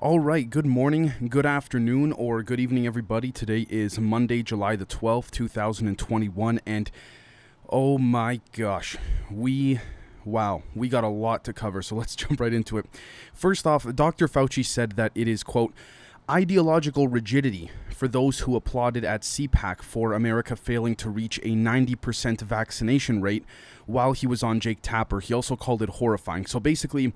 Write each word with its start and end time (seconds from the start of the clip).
All 0.00 0.20
right, 0.20 0.48
good 0.48 0.64
morning, 0.64 1.14
good 1.28 1.44
afternoon, 1.44 2.12
or 2.12 2.44
good 2.44 2.60
evening, 2.60 2.86
everybody. 2.86 3.32
Today 3.32 3.66
is 3.68 3.98
Monday, 3.98 4.44
July 4.44 4.76
the 4.76 4.86
12th, 4.86 5.32
2021, 5.32 6.60
and 6.64 6.88
oh 7.68 7.98
my 7.98 8.40
gosh, 8.52 8.96
we, 9.28 9.80
wow, 10.24 10.62
we 10.72 10.88
got 10.88 11.02
a 11.02 11.08
lot 11.08 11.42
to 11.42 11.52
cover, 11.52 11.82
so 11.82 11.96
let's 11.96 12.14
jump 12.14 12.38
right 12.38 12.52
into 12.52 12.78
it. 12.78 12.86
First 13.34 13.66
off, 13.66 13.92
Dr. 13.96 14.28
Fauci 14.28 14.64
said 14.64 14.92
that 14.92 15.10
it 15.16 15.26
is, 15.26 15.42
quote, 15.42 15.74
ideological 16.30 17.08
rigidity 17.08 17.68
for 17.92 18.06
those 18.06 18.40
who 18.40 18.54
applauded 18.54 19.04
at 19.04 19.22
CPAC 19.22 19.82
for 19.82 20.12
America 20.12 20.54
failing 20.54 20.94
to 20.94 21.10
reach 21.10 21.38
a 21.38 21.56
90% 21.56 22.40
vaccination 22.42 23.20
rate 23.20 23.44
while 23.86 24.12
he 24.12 24.28
was 24.28 24.44
on 24.44 24.60
Jake 24.60 24.78
Tapper. 24.80 25.18
He 25.18 25.34
also 25.34 25.56
called 25.56 25.82
it 25.82 25.88
horrifying. 25.88 26.46
So 26.46 26.60
basically, 26.60 27.12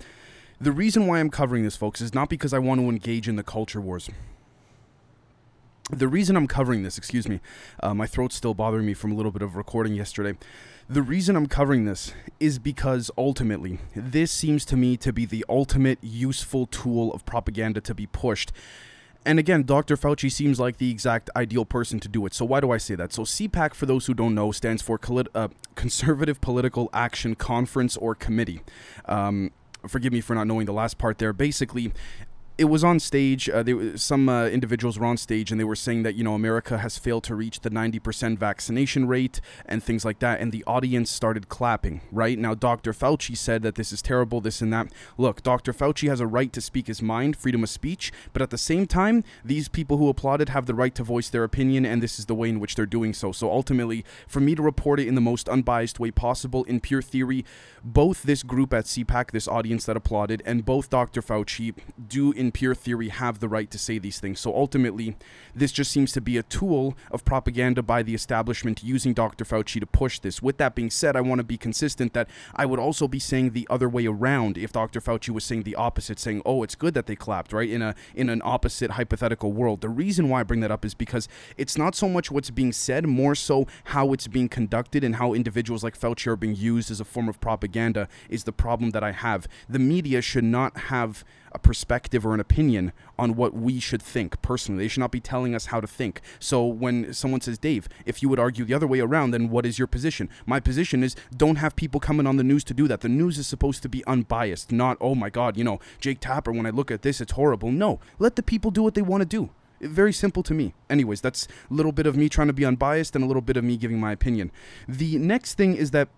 the 0.62 0.72
reason 0.72 1.08
why 1.08 1.18
I'm 1.18 1.29
covering 1.29 1.64
this, 1.64 1.76
folks, 1.76 2.00
is 2.00 2.14
not 2.14 2.29
because 2.29 2.54
I 2.54 2.60
want 2.60 2.80
to 2.80 2.88
engage 2.88 3.29
in 3.29 3.34
the 3.34 3.42
culture 3.42 3.80
wars. 3.80 4.08
The 5.90 6.07
reason 6.07 6.36
I'm 6.36 6.46
covering 6.46 6.84
this, 6.84 6.96
excuse 6.96 7.29
me, 7.29 7.40
uh, 7.82 7.93
my 7.94 8.07
throat's 8.07 8.36
still 8.36 8.54
bothering 8.54 8.86
me 8.86 8.94
from 8.94 9.11
a 9.11 9.14
little 9.17 9.32
bit 9.32 9.43
of 9.43 9.56
recording 9.56 9.94
yesterday. 9.94 10.39
The 10.89 11.03
reason 11.03 11.34
I'm 11.34 11.48
covering 11.48 11.84
this 11.84 12.14
is 12.39 12.61
because 12.61 13.11
ultimately, 13.18 13.80
this 13.96 14.30
seems 14.30 14.64
to 14.67 14.76
me 14.76 14.96
to 14.98 15.12
be 15.12 15.26
the 15.26 15.44
ultimate 15.48 15.98
useful 16.00 16.67
tool 16.67 17.12
of 17.12 17.26
propaganda 17.26 17.81
to 17.81 17.94
be 17.94 18.06
pushed. 18.06 18.53
And 19.26 19.40
again, 19.40 19.64
Dr. 19.64 19.96
Fauci 19.96 20.31
seems 20.31 20.61
like 20.61 20.79
the 20.79 20.90
exact 20.90 21.29
ideal 21.34 21.64
person 21.64 21.98
to 22.00 22.08
do 22.08 22.25
it. 22.26 22.34
So, 22.34 22.44
why 22.44 22.61
do 22.61 22.70
I 22.70 22.79
say 22.79 22.94
that? 22.94 23.12
So, 23.12 23.22
CPAC, 23.22 23.75
for 23.75 23.86
those 23.86 24.06
who 24.06 24.14
don't 24.14 24.34
know, 24.34 24.53
stands 24.53 24.82
for 24.82 24.98
uh, 25.34 25.48
Conservative 25.75 26.40
Political 26.40 26.89
Action 26.92 27.34
Conference 27.34 27.96
or 27.96 28.14
Committee. 28.14 28.62
Um, 29.06 29.50
forgive 29.89 30.13
me 30.13 30.21
for 30.21 30.35
not 30.35 30.46
knowing 30.46 30.67
the 30.67 30.72
last 30.72 30.99
part 30.99 31.18
there. 31.18 31.32
Basically, 31.32 31.93
it 32.62 32.66
was 32.66 32.84
on 32.84 33.00
stage. 33.00 33.50
Uh, 33.50 33.97
some 33.97 34.28
uh, 34.28 34.47
individuals 34.47 34.97
were 34.97 35.06
on 35.06 35.16
stage 35.16 35.50
and 35.50 35.58
they 35.58 35.64
were 35.64 35.75
saying 35.75 36.05
that 36.05 36.14
you 36.14 36.23
know 36.23 36.34
America 36.34 36.78
has 36.78 36.97
failed 36.97 37.25
to 37.25 37.34
reach 37.34 37.59
the 37.61 37.70
90% 37.70 38.39
vaccination 38.39 39.09
rate 39.09 39.41
and 39.67 39.83
things 39.83 40.05
like 40.05 40.20
that. 40.20 40.41
And 40.41 40.53
the 40.53 40.62
audience 40.64 41.11
started 41.11 41.48
clapping. 41.48 42.03
Right 42.12 42.39
now, 42.39 42.55
Dr. 42.55 42.92
Fauci 42.92 43.37
said 43.37 43.62
that 43.62 43.75
this 43.75 43.92
is 43.92 44.00
terrible, 44.00 44.41
this 44.41 44.62
and 44.62 44.72
that. 44.72 44.92
Look, 45.19 45.42
Dr. 45.42 45.72
Fauci 45.72 46.09
has 46.09 46.20
a 46.20 46.27
right 46.27 46.53
to 46.53 46.61
speak 46.61 46.87
his 46.87 47.03
mind, 47.03 47.37
freedom 47.37 47.64
of 47.64 47.69
speech. 47.69 48.12
But 48.33 48.42
at 48.42 48.50
the 48.50 48.59
same 48.59 48.87
time, 48.87 49.25
these 49.44 49.69
people 49.69 49.97
who 49.97 50.09
applauded 50.09 50.50
have 50.50 50.67
the 50.67 50.75
right 50.75 50.94
to 50.94 51.03
voice 51.03 51.28
their 51.28 51.42
opinion, 51.42 51.84
and 51.84 52.00
this 52.00 52.20
is 52.20 52.27
the 52.27 52.34
way 52.37 52.48
in 52.48 52.61
which 52.61 52.77
they're 52.77 52.87
doing 52.87 53.12
so. 53.12 53.33
So 53.33 53.50
ultimately, 53.50 54.05
for 54.28 54.39
me 54.39 54.55
to 54.55 54.62
report 54.62 55.00
it 55.00 55.09
in 55.09 55.17
the 55.17 55.20
most 55.20 55.48
unbiased 55.48 55.98
way 55.98 56.12
possible, 56.12 56.62
in 56.65 56.78
pure 56.78 57.03
theory, 57.03 57.44
both 57.83 58.22
this 58.22 58.44
group 58.44 58.72
at 58.72 58.84
CPAC, 58.84 59.33
this 59.33 59.48
audience 59.48 59.84
that 59.87 59.97
applauded, 59.97 60.44
and 60.47 60.65
both 60.65 60.91
Dr. 60.91 61.22
Fauci 61.22 61.75
do 62.06 62.31
in 62.31 62.52
pure 62.53 62.75
theory 62.75 63.08
have 63.08 63.41
the 63.41 63.48
right 63.48 63.70
to 63.70 63.78
say 63.78 63.98
these 63.98 64.20
things. 64.20 64.41
So 64.41 64.55
ultimately, 64.55 65.17
this 65.55 65.72
just 65.72 65.91
seems 65.91 66.12
to 66.12 66.20
be 66.20 66.36
a 66.36 66.42
tool 66.42 66.97
of 67.11 67.25
propaganda 67.25 67.83
by 67.83 68.03
the 68.03 68.14
establishment 68.14 68.83
using 68.83 69.14
Dr. 69.14 69.44
Fauci 69.44 69.81
to 69.81 69.86
push 69.86 70.19
this. 70.19 70.42
With 70.42 70.59
that 70.59 70.75
being 70.75 70.91
said, 70.91 71.17
I 71.17 71.20
want 71.20 71.39
to 71.41 71.44
be 71.44 71.56
consistent 71.56 72.12
that 72.14 72.28
I 72.55 72.67
would 72.67 72.78
also 72.78 73.09
be 73.09 73.19
saying 73.19 73.50
the 73.50 73.67
other 73.70 73.89
way 73.89 74.06
around 74.06 74.59
if 74.59 74.72
Dr. 74.72 75.00
Fauci 75.00 75.31
was 75.31 75.44
saying 75.44 75.62
the 75.62 75.77
opposite, 75.77 76.19
saying, 76.19 76.42
"Oh, 76.44 76.62
it's 76.62 76.75
good 76.75 76.94
that 76.94 77.06
they 77.06 77.17
clapped," 77.17 77.53
right? 77.53 77.69
In 77.69 77.83
a 77.83 77.94
in 78.14 78.28
an 78.28 78.42
opposite 78.44 78.92
hypothetical 78.92 79.53
world. 79.53 79.81
The 79.81 79.89
reason 79.89 80.28
why 80.28 80.41
I 80.41 80.42
bring 80.42 80.61
that 80.61 80.70
up 80.70 80.84
is 80.84 80.94
because 80.94 81.28
it's 81.56 81.78
not 81.78 81.94
so 81.94 82.09
much 82.09 82.31
what's 82.31 82.50
being 82.50 82.72
said, 82.72 83.06
more 83.06 83.34
so 83.34 83.66
how 83.84 84.12
it's 84.12 84.28
being 84.28 84.48
conducted 84.48 85.05
and 85.05 85.16
how 85.16 85.34
individuals 85.34 85.83
like 85.83 85.98
Fauci 85.98 86.27
are 86.27 86.37
being 86.37 86.55
used 86.55 86.91
as 86.91 87.00
a 87.00 87.05
form 87.05 87.28
of 87.28 87.41
propaganda 87.41 88.09
is 88.28 88.44
the 88.44 88.53
problem 88.53 88.91
that 88.91 89.03
I 89.03 89.12
have. 89.12 89.47
The 89.69 89.78
media 89.78 90.22
should 90.22 90.44
not 90.44 90.77
have 90.92 91.25
a 91.55 91.58
perspective 91.58 92.27
or 92.27 92.34
an 92.34 92.41
opinion 92.41 92.92
on 93.19 93.34
what 93.36 93.55
we 93.55 93.81
should 93.81 94.03
think 94.03 94.41
personally. 94.42 94.84
They 94.84 94.89
should 94.89 95.00
not 95.00 95.11
be 95.11 95.20
telling 95.20 95.55
us 95.55 95.67
how 95.67 95.81
to 95.81 95.86
think. 95.86 96.20
So 96.39 96.64
when 96.64 97.12
someone 97.12 97.41
says, 97.41 97.59
Dave, 97.59 97.89
if 98.06 98.22
you 98.22 98.28
would 98.28 98.39
argue 98.39 98.64
the 98.64 98.75
other 98.75 98.86
way 98.86 99.00
around, 99.00 99.31
then 99.31 99.50
what 99.50 99.67
is 99.67 99.78
your 99.78 99.86
position? 99.86 100.28
My 100.47 100.60
position 100.60 101.03
is 101.03 101.15
don't 101.37 101.56
have 101.56 101.77
people 101.77 102.00
coming 102.00 102.27
on 102.27 102.37
the 102.37 102.44
news 102.44 102.65
to 102.65 102.75
do 102.75 102.88
that. 102.88 103.00
The 103.00 103.09
news 103.09 103.38
is 103.38 103.47
supposed 103.47 103.82
to 103.82 103.88
be 103.88 104.04
unbiased, 104.06 104.72
not, 104.72 104.97
oh 105.00 105.15
my 105.15 105.31
God, 105.31 105.56
you 105.56 105.65
know, 105.65 105.81
Jake 106.00 106.21
Tapper, 106.21 106.53
when 106.53 106.66
I 106.66 106.71
look 106.71 106.91
at 106.91 107.03
this, 107.03 107.21
it's 107.21 107.32
horrible. 107.32 107.71
No, 107.71 108.00
let 108.19 108.37
the 108.37 108.43
people 108.43 108.71
do 108.71 108.82
what 108.82 108.94
they 108.94 109.03
want 109.03 109.22
to 109.22 109.27
do 109.27 109.50
very 109.82 110.12
simple 110.12 110.43
to 110.44 110.54
me. 110.54 110.75
Anyways, 110.88 111.21
that's 111.21 111.48
a 111.71 111.75
little 111.75 111.93
bit 111.93 112.06
of 112.06 112.16
me 112.16 112.28
trying 112.28 112.47
to 112.47 112.53
be 112.53 112.65
unbiased 112.65 113.16
and 113.16 113.25
a 113.25 113.27
little 113.27 113.43
bit 113.43 113.56
of 113.56 113.65
me 113.65 113.77
giving 113.77 113.98
my 113.98 114.12
opinion. 114.12 114.53
The 114.88 115.19
next 115.19 115.54
thing 115.54 115.75
is 115.75 115.91
that 115.91 116.09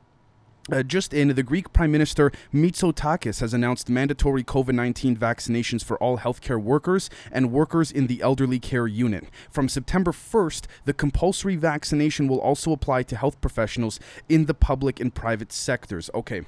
uh, 0.72 0.82
just 0.82 1.12
in, 1.12 1.28
the 1.28 1.42
Greek 1.42 1.72
Prime 1.72 1.92
Minister 1.92 2.32
Mitsotakis 2.52 3.40
has 3.40 3.52
announced 3.52 3.90
mandatory 3.90 4.42
COVID 4.42 4.74
19 4.74 5.16
vaccinations 5.16 5.84
for 5.84 5.96
all 5.98 6.18
healthcare 6.18 6.60
workers 6.60 7.10
and 7.30 7.52
workers 7.52 7.90
in 7.90 8.06
the 8.06 8.22
elderly 8.22 8.58
care 8.58 8.86
unit. 8.86 9.26
From 9.50 9.68
September 9.68 10.12
1st, 10.12 10.66
the 10.84 10.94
compulsory 10.94 11.56
vaccination 11.56 12.28
will 12.28 12.40
also 12.40 12.72
apply 12.72 13.02
to 13.04 13.16
health 13.16 13.40
professionals 13.40 14.00
in 14.28 14.46
the 14.46 14.54
public 14.54 15.00
and 15.00 15.14
private 15.14 15.52
sectors. 15.52 16.10
Okay. 16.14 16.42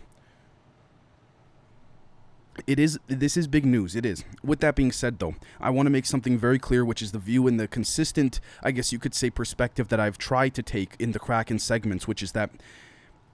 It 2.67 2.79
is 2.79 2.99
this 3.07 3.37
is 3.37 3.47
big 3.47 3.67
news. 3.67 3.95
It 3.95 4.07
is. 4.07 4.25
With 4.43 4.61
that 4.61 4.77
being 4.77 4.93
said 4.93 5.19
though, 5.19 5.35
I 5.61 5.69
want 5.69 5.87
to 5.87 5.91
make 5.91 6.07
something 6.07 6.39
very 6.39 6.59
clear 6.59 6.87
which 6.87 7.03
is 7.03 7.13
the 7.13 7.19
view 7.19 7.47
and 7.47 7.61
the 7.61 7.69
consistent, 7.69 8.41
I 8.63 8.71
guess 8.71 8.95
you 8.95 8.99
could 8.99 9.15
say 9.15 9.29
perspective 9.29 9.89
that 9.89 10.01
I've 10.01 10.17
tried 10.17 10.55
to 10.55 10.63
take 10.63 10.97
in 10.99 11.13
the 11.13 11.19
Kraken 11.19 11.59
segments, 11.59 12.09
which 12.09 12.23
is 12.23 12.33
that 12.33 12.51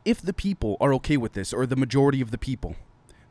if 0.05 0.21
the 0.21 0.33
people 0.33 0.77
are 0.81 0.93
okay 0.95 1.17
with 1.17 1.33
this, 1.33 1.53
or 1.53 1.67
the 1.67 1.77
majority 1.77 2.21
of 2.21 2.31
the 2.31 2.39
people, 2.39 2.77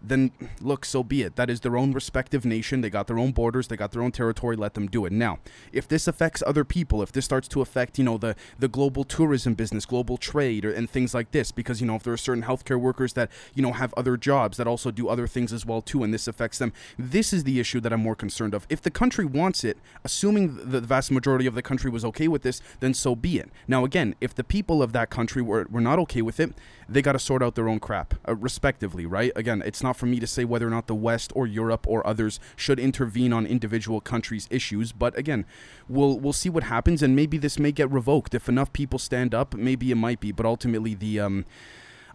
then 0.04 0.32
look, 0.60 0.86
so 0.86 1.04
be 1.04 1.22
it. 1.22 1.36
That 1.36 1.50
is 1.50 1.62
their 1.62 1.78
own 1.78 1.92
respective 1.92 2.46
nation. 2.46 2.82
They 2.82 2.90
got 2.90 3.08
their 3.08 3.20
own 3.20 3.32
borders. 3.32 3.68
They 3.68 3.78
got 3.78 3.92
their 3.92 4.02
own 4.02 4.12
territory. 4.12 4.56
Let 4.56 4.74
them 4.74 4.88
do 4.88 5.06
it. 5.06 5.12
Now, 5.12 5.40
if 5.72 5.88
this 5.88 6.08
affects 6.08 6.44
other 6.46 6.64
people, 6.64 7.02
if 7.02 7.12
this 7.12 7.26
starts 7.26 7.48
to 7.50 7.62
affect, 7.62 7.98
you 7.98 8.04
know, 8.04 8.18
the, 8.18 8.36
the 8.60 8.68
global 8.68 9.04
tourism 9.04 9.54
business, 9.54 9.86
global 9.86 10.18
trade, 10.18 10.66
or, 10.66 10.72
and 10.72 10.90
things 10.90 11.14
like 11.14 11.32
this, 11.32 11.52
because, 11.52 11.82
you 11.82 11.88
know, 11.88 11.96
if 11.96 12.04
there 12.04 12.14
are 12.14 12.18
certain 12.18 12.44
healthcare 12.44 12.80
workers 12.80 13.14
that, 13.14 13.30
you 13.54 13.62
know, 13.62 13.74
have 13.74 13.94
other 13.96 14.18
jobs 14.18 14.58
that 14.58 14.68
also 14.68 14.92
do 14.92 15.08
other 15.08 15.28
things 15.28 15.54
as 15.54 15.66
well, 15.66 15.82
too, 15.82 16.04
and 16.04 16.14
this 16.14 16.28
affects 16.28 16.58
them, 16.58 16.74
this 16.98 17.34
is 17.34 17.44
the 17.44 17.60
issue 17.60 17.80
that 17.82 17.94
I'm 17.94 18.02
more 18.02 18.16
concerned 18.16 18.54
of. 18.54 18.66
If 18.70 18.82
the 18.82 18.92
country 18.92 19.26
wants 19.26 19.64
it, 19.64 19.78
assuming 20.04 20.72
the 20.72 20.82
vast 20.82 21.12
majority 21.12 21.46
of 21.46 21.56
the 21.56 21.62
country 21.62 21.90
was 21.90 22.04
okay 22.06 22.28
with 22.28 22.42
this, 22.42 22.62
then 22.80 22.94
so 22.94 23.16
be 23.16 23.38
it. 23.38 23.50
Now, 23.68 23.86
again, 23.86 24.16
if 24.22 24.34
the 24.34 24.44
people 24.44 24.82
of 24.82 24.94
that 24.94 25.10
country 25.10 25.42
were, 25.42 25.68
were 25.70 25.82
not 25.82 26.00
okay 26.00 26.22
with 26.22 26.40
it, 26.40 26.54
they 26.92 27.02
got 27.02 27.14
to 27.14 27.20
sort 27.20 27.42
out 27.42 27.56
their 27.56 27.70
own 27.70 27.80
crap, 27.80 28.16
uh, 28.28 28.36
respectively, 28.36 29.06
right? 29.06 29.32
Again, 29.36 29.64
it's 29.66 29.82
not 29.82 29.96
for 29.96 30.06
me 30.06 30.20
to 30.20 30.28
say 30.28 30.44
whether 30.44 30.68
or 30.68 30.70
not 30.70 30.88
the 30.88 30.96
West 30.96 31.32
or 31.36 31.48
Europe 31.48 31.88
or 31.88 32.06
others 32.06 32.40
should 32.56 32.80
intervene 32.80 33.32
on 33.32 33.46
individual 33.46 34.02
countries' 34.02 34.48
issues, 34.52 34.92
but 34.92 35.18
again, 35.18 35.46
we'll 35.88 36.20
we'll 36.20 36.34
see 36.34 36.50
what 36.50 36.64
happens, 36.64 37.02
and 37.02 37.16
maybe 37.16 37.38
this 37.38 37.58
may 37.58 37.72
get 37.72 37.90
revoked 37.90 38.34
if 38.34 38.50
enough 38.50 38.74
people 38.74 39.00
stand 39.00 39.34
up. 39.34 39.54
Maybe 39.54 39.92
it 39.92 39.96
might 39.96 40.20
be, 40.20 40.32
but 40.32 40.46
ultimately 40.46 40.94
the 40.94 41.20
um, 41.20 41.46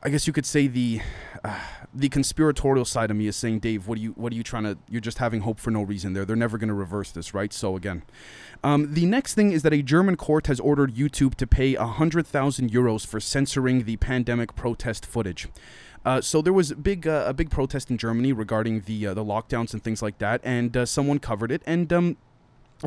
I 0.06 0.09
guess 0.09 0.28
you 0.28 0.33
could 0.33 0.47
say 0.47 0.69
the 0.69 1.00
uh, 1.43 1.59
the 1.94 2.09
conspiratorial 2.09 2.84
side 2.84 3.11
of 3.11 3.17
me 3.17 3.27
is 3.27 3.34
saying, 3.34 3.59
Dave, 3.59 3.89
what 3.89 3.99
are 3.99 4.00
you 4.00 4.12
what 4.12 4.33
are 4.33 4.37
you 4.37 4.44
trying 4.44 4.62
to? 4.62 4.78
You're 4.89 5.00
just 5.00 5.19
having 5.19 5.41
hope 5.41 5.59
for 5.59 5.72
no 5.72 5.83
reason. 5.83 6.12
There, 6.12 6.25
they're 6.25 6.37
never 6.37 6.59
going 6.59 6.69
to 6.69 6.75
reverse 6.75 7.11
this, 7.11 7.34
right? 7.34 7.53
So 7.53 7.75
again, 7.75 8.05
um, 8.62 8.94
the 8.94 9.05
next 9.05 9.34
thing 9.34 9.50
is 9.50 9.65
that 9.65 9.72
a 9.72 9.83
German 9.83 10.15
court 10.15 10.47
has 10.47 10.61
ordered 10.61 10.94
YouTube 10.94 11.34
to 11.34 11.47
pay 11.47 11.75
hundred 11.75 12.25
thousand 12.25 12.71
euros 12.71 13.05
for 13.05 13.19
censoring 13.19 13.83
the 13.83 13.97
pandemic 13.97 14.55
protest 14.55 15.05
footage. 15.05 15.49
Uh, 16.05 16.21
so 16.21 16.41
there 16.41 16.53
was 16.53 16.73
big 16.75 17.09
uh, 17.09 17.25
a 17.27 17.34
big 17.34 17.50
protest 17.50 17.91
in 17.91 17.99
Germany 17.99 18.33
regarding 18.33 18.83
the 18.83 19.09
uh, 19.09 19.15
the 19.15 19.25
lockdowns 19.25 19.73
and 19.73 19.83
things 19.83 20.03
like 20.03 20.19
that, 20.19 20.41
and 20.44 20.77
uh, 20.77 20.87
someone 20.87 21.19
covered 21.19 21.50
it, 21.50 21.62
and 21.67 21.93
um, 21.93 22.17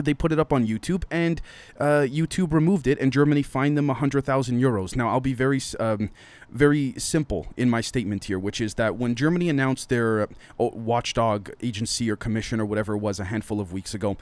they 0.02 0.14
put 0.14 0.32
it 0.32 0.40
up 0.40 0.52
on 0.54 0.66
YouTube, 0.66 1.04
and 1.12 1.42
uh, 1.80 2.06
YouTube 2.08 2.54
removed 2.54 2.88
it, 2.88 3.00
and 3.00 3.12
Germany 3.12 3.44
fined 3.44 3.78
them 3.78 3.88
100,000 3.88 4.60
euros. 4.60 4.96
Now, 4.96 5.10
I'll 5.10 5.20
be 5.20 5.34
very, 5.34 5.62
um, 5.80 6.10
very 6.50 6.94
simple 6.98 7.48
in 7.58 7.70
my 7.70 7.82
statement 7.82 8.26
here, 8.26 8.40
which 8.40 8.62
is 8.62 8.76
that 8.76 8.98
when 8.98 9.16
Germany 9.16 9.50
announced 9.50 9.90
their 9.90 10.24
uh, 10.24 10.28
watchdog 10.58 11.52
agency 11.62 12.10
or 12.10 12.16
commission 12.16 12.60
or 12.60 12.66
whatever 12.66 12.96
it 12.96 13.00
was 13.00 13.20
a 13.20 13.26
handful 13.26 13.60
of 13.60 13.72
weeks 13.74 13.94
ago, 13.94 14.18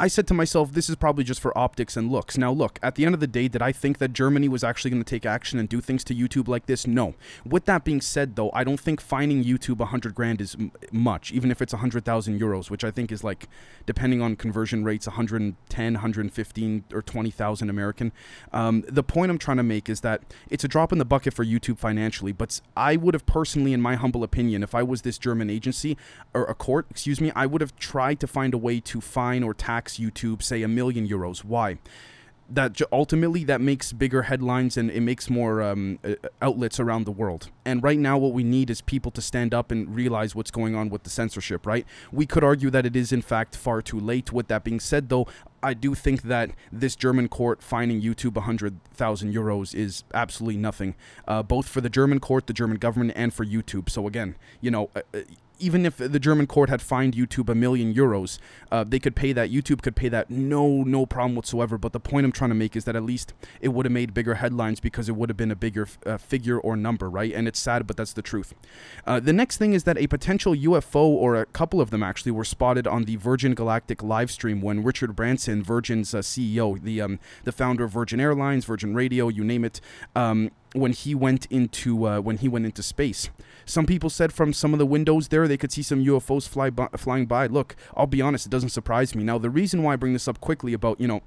I 0.00 0.08
said 0.08 0.26
to 0.28 0.34
myself, 0.34 0.72
this 0.72 0.88
is 0.88 0.96
probably 0.96 1.24
just 1.24 1.42
for 1.42 1.56
optics 1.58 1.94
and 1.94 2.10
looks. 2.10 2.38
Now, 2.38 2.50
look, 2.50 2.78
at 2.82 2.94
the 2.94 3.04
end 3.04 3.12
of 3.12 3.20
the 3.20 3.26
day, 3.26 3.48
did 3.48 3.60
I 3.60 3.70
think 3.70 3.98
that 3.98 4.14
Germany 4.14 4.48
was 4.48 4.64
actually 4.64 4.90
going 4.90 5.04
to 5.04 5.08
take 5.08 5.26
action 5.26 5.58
and 5.58 5.68
do 5.68 5.82
things 5.82 6.04
to 6.04 6.14
YouTube 6.14 6.48
like 6.48 6.64
this? 6.64 6.86
No. 6.86 7.12
With 7.44 7.66
that 7.66 7.84
being 7.84 8.00
said, 8.00 8.34
though, 8.34 8.50
I 8.54 8.64
don't 8.64 8.80
think 8.80 8.98
fining 8.98 9.44
YouTube 9.44 9.76
100 9.76 10.14
grand 10.14 10.40
is 10.40 10.54
m- 10.54 10.72
much, 10.90 11.32
even 11.32 11.50
if 11.50 11.60
it's 11.60 11.74
100,000 11.74 12.40
euros, 12.40 12.70
which 12.70 12.82
I 12.82 12.90
think 12.90 13.12
is 13.12 13.22
like, 13.22 13.46
depending 13.84 14.22
on 14.22 14.36
conversion 14.36 14.84
rates, 14.84 15.06
110, 15.06 15.92
115, 15.92 16.84
or 16.94 17.02
20,000 17.02 17.68
American. 17.68 18.12
Um, 18.54 18.82
the 18.88 19.02
point 19.02 19.30
I'm 19.30 19.36
trying 19.36 19.58
to 19.58 19.62
make 19.62 19.90
is 19.90 20.00
that 20.00 20.22
it's 20.48 20.64
a 20.64 20.68
drop 20.68 20.92
in 20.92 20.98
the 20.98 21.04
bucket 21.04 21.34
for 21.34 21.44
YouTube 21.44 21.76
financially, 21.76 22.32
but 22.32 22.58
I 22.74 22.96
would 22.96 23.12
have 23.12 23.26
personally, 23.26 23.74
in 23.74 23.82
my 23.82 23.96
humble 23.96 24.24
opinion, 24.24 24.62
if 24.62 24.74
I 24.74 24.82
was 24.82 25.02
this 25.02 25.18
German 25.18 25.50
agency 25.50 25.98
or 26.32 26.44
a 26.44 26.54
court, 26.54 26.86
excuse 26.88 27.20
me, 27.20 27.30
I 27.36 27.44
would 27.44 27.60
have 27.60 27.76
tried 27.76 28.18
to 28.20 28.26
find 28.26 28.54
a 28.54 28.58
way 28.58 28.80
to 28.80 29.02
fine 29.02 29.42
or 29.42 29.52
tax 29.52 29.89
YouTube, 29.98 30.42
say, 30.42 30.62
a 30.62 30.68
million 30.68 31.06
euros. 31.06 31.44
Why? 31.44 31.78
that 32.50 32.80
ultimately 32.92 33.44
that 33.44 33.60
makes 33.60 33.92
bigger 33.92 34.22
headlines 34.22 34.76
and 34.76 34.90
it 34.90 35.00
makes 35.00 35.30
more 35.30 35.62
um, 35.62 35.98
uh, 36.04 36.14
outlets 36.42 36.80
around 36.80 37.04
the 37.04 37.12
world. 37.12 37.48
And 37.64 37.82
right 37.82 37.98
now, 37.98 38.18
what 38.18 38.32
we 38.32 38.42
need 38.42 38.70
is 38.70 38.80
people 38.80 39.12
to 39.12 39.22
stand 39.22 39.54
up 39.54 39.70
and 39.70 39.94
realize 39.94 40.34
what's 40.34 40.50
going 40.50 40.74
on 40.74 40.90
with 40.90 41.04
the 41.04 41.10
censorship. 41.10 41.64
Right? 41.64 41.86
We 42.10 42.26
could 42.26 42.42
argue 42.42 42.70
that 42.70 42.84
it 42.84 42.96
is 42.96 43.12
in 43.12 43.22
fact 43.22 43.56
far 43.56 43.80
too 43.80 44.00
late. 44.00 44.32
With 44.32 44.48
that 44.48 44.64
being 44.64 44.80
said, 44.80 45.08
though, 45.08 45.28
I 45.62 45.74
do 45.74 45.94
think 45.94 46.22
that 46.22 46.50
this 46.72 46.96
German 46.96 47.28
court 47.28 47.62
fining 47.62 48.02
YouTube 48.02 48.34
100,000 48.34 49.32
euros 49.32 49.74
is 49.74 50.04
absolutely 50.12 50.56
nothing, 50.60 50.94
uh, 51.28 51.42
both 51.42 51.68
for 51.68 51.80
the 51.80 51.90
German 51.90 52.18
court, 52.18 52.46
the 52.46 52.52
German 52.52 52.78
government, 52.78 53.12
and 53.14 53.32
for 53.32 53.44
YouTube. 53.44 53.88
So 53.88 54.06
again, 54.06 54.34
you 54.60 54.70
know. 54.70 54.90
Uh, 54.94 55.00
uh 55.14 55.20
even 55.60 55.86
if 55.86 55.96
the 55.96 56.18
German 56.18 56.46
court 56.46 56.68
had 56.68 56.82
fined 56.82 57.14
YouTube 57.14 57.48
a 57.48 57.54
million 57.54 57.94
euros, 57.94 58.38
uh, 58.70 58.84
they 58.84 58.98
could 58.98 59.14
pay 59.14 59.32
that. 59.32 59.50
YouTube 59.50 59.82
could 59.82 59.96
pay 59.96 60.08
that, 60.08 60.30
no, 60.30 60.82
no 60.82 61.06
problem 61.06 61.34
whatsoever. 61.34 61.78
But 61.78 61.92
the 61.92 62.00
point 62.00 62.24
I'm 62.24 62.32
trying 62.32 62.50
to 62.50 62.54
make 62.54 62.76
is 62.76 62.84
that 62.84 62.96
at 62.96 63.02
least 63.02 63.32
it 63.60 63.68
would 63.68 63.86
have 63.86 63.92
made 63.92 64.14
bigger 64.14 64.36
headlines 64.36 64.80
because 64.80 65.08
it 65.08 65.16
would 65.16 65.28
have 65.28 65.36
been 65.36 65.50
a 65.50 65.56
bigger 65.56 65.88
uh, 66.06 66.18
figure 66.18 66.58
or 66.58 66.76
number, 66.76 67.08
right? 67.08 67.32
And 67.32 67.46
it's 67.46 67.58
sad, 67.58 67.86
but 67.86 67.96
that's 67.96 68.12
the 68.12 68.22
truth. 68.22 68.54
Uh, 69.06 69.20
the 69.20 69.32
next 69.32 69.58
thing 69.58 69.72
is 69.72 69.84
that 69.84 69.98
a 69.98 70.06
potential 70.06 70.54
UFO, 70.54 71.04
or 71.04 71.36
a 71.36 71.46
couple 71.46 71.80
of 71.80 71.90
them 71.90 72.02
actually, 72.02 72.32
were 72.32 72.44
spotted 72.44 72.86
on 72.86 73.04
the 73.04 73.16
Virgin 73.16 73.54
Galactic 73.54 74.02
live 74.02 74.30
stream 74.30 74.60
when 74.60 74.82
Richard 74.82 75.14
Branson, 75.14 75.62
Virgin's 75.62 76.14
uh, 76.14 76.18
CEO, 76.18 76.80
the 76.80 77.00
um, 77.00 77.18
the 77.44 77.52
founder 77.52 77.84
of 77.84 77.92
Virgin 77.92 78.20
Airlines, 78.20 78.64
Virgin 78.64 78.94
Radio, 78.94 79.28
you 79.28 79.44
name 79.44 79.64
it, 79.64 79.80
um, 80.14 80.50
when 80.72 80.92
he 80.92 81.14
went 81.14 81.46
into 81.46 82.06
uh, 82.06 82.20
when 82.20 82.38
he 82.38 82.48
went 82.48 82.64
into 82.64 82.82
space. 82.82 83.30
Some 83.64 83.86
people 83.86 84.10
said 84.10 84.32
from 84.32 84.52
some 84.52 84.72
of 84.72 84.78
the 84.78 84.86
windows 84.86 85.28
there 85.28 85.46
they 85.48 85.56
could 85.56 85.72
see 85.72 85.82
some 85.82 86.04
UFOs 86.04 86.48
fly 86.48 86.70
by, 86.70 86.88
flying 86.96 87.26
by. 87.26 87.46
Look, 87.46 87.76
I'll 87.96 88.06
be 88.06 88.22
honest, 88.22 88.46
it 88.46 88.50
doesn't 88.50 88.70
surprise 88.70 89.14
me. 89.14 89.24
Now 89.24 89.38
the 89.38 89.50
reason 89.50 89.82
why 89.82 89.94
I 89.94 89.96
bring 89.96 90.12
this 90.12 90.28
up 90.28 90.40
quickly 90.40 90.72
about 90.72 91.00
you 91.00 91.08
know 91.08 91.22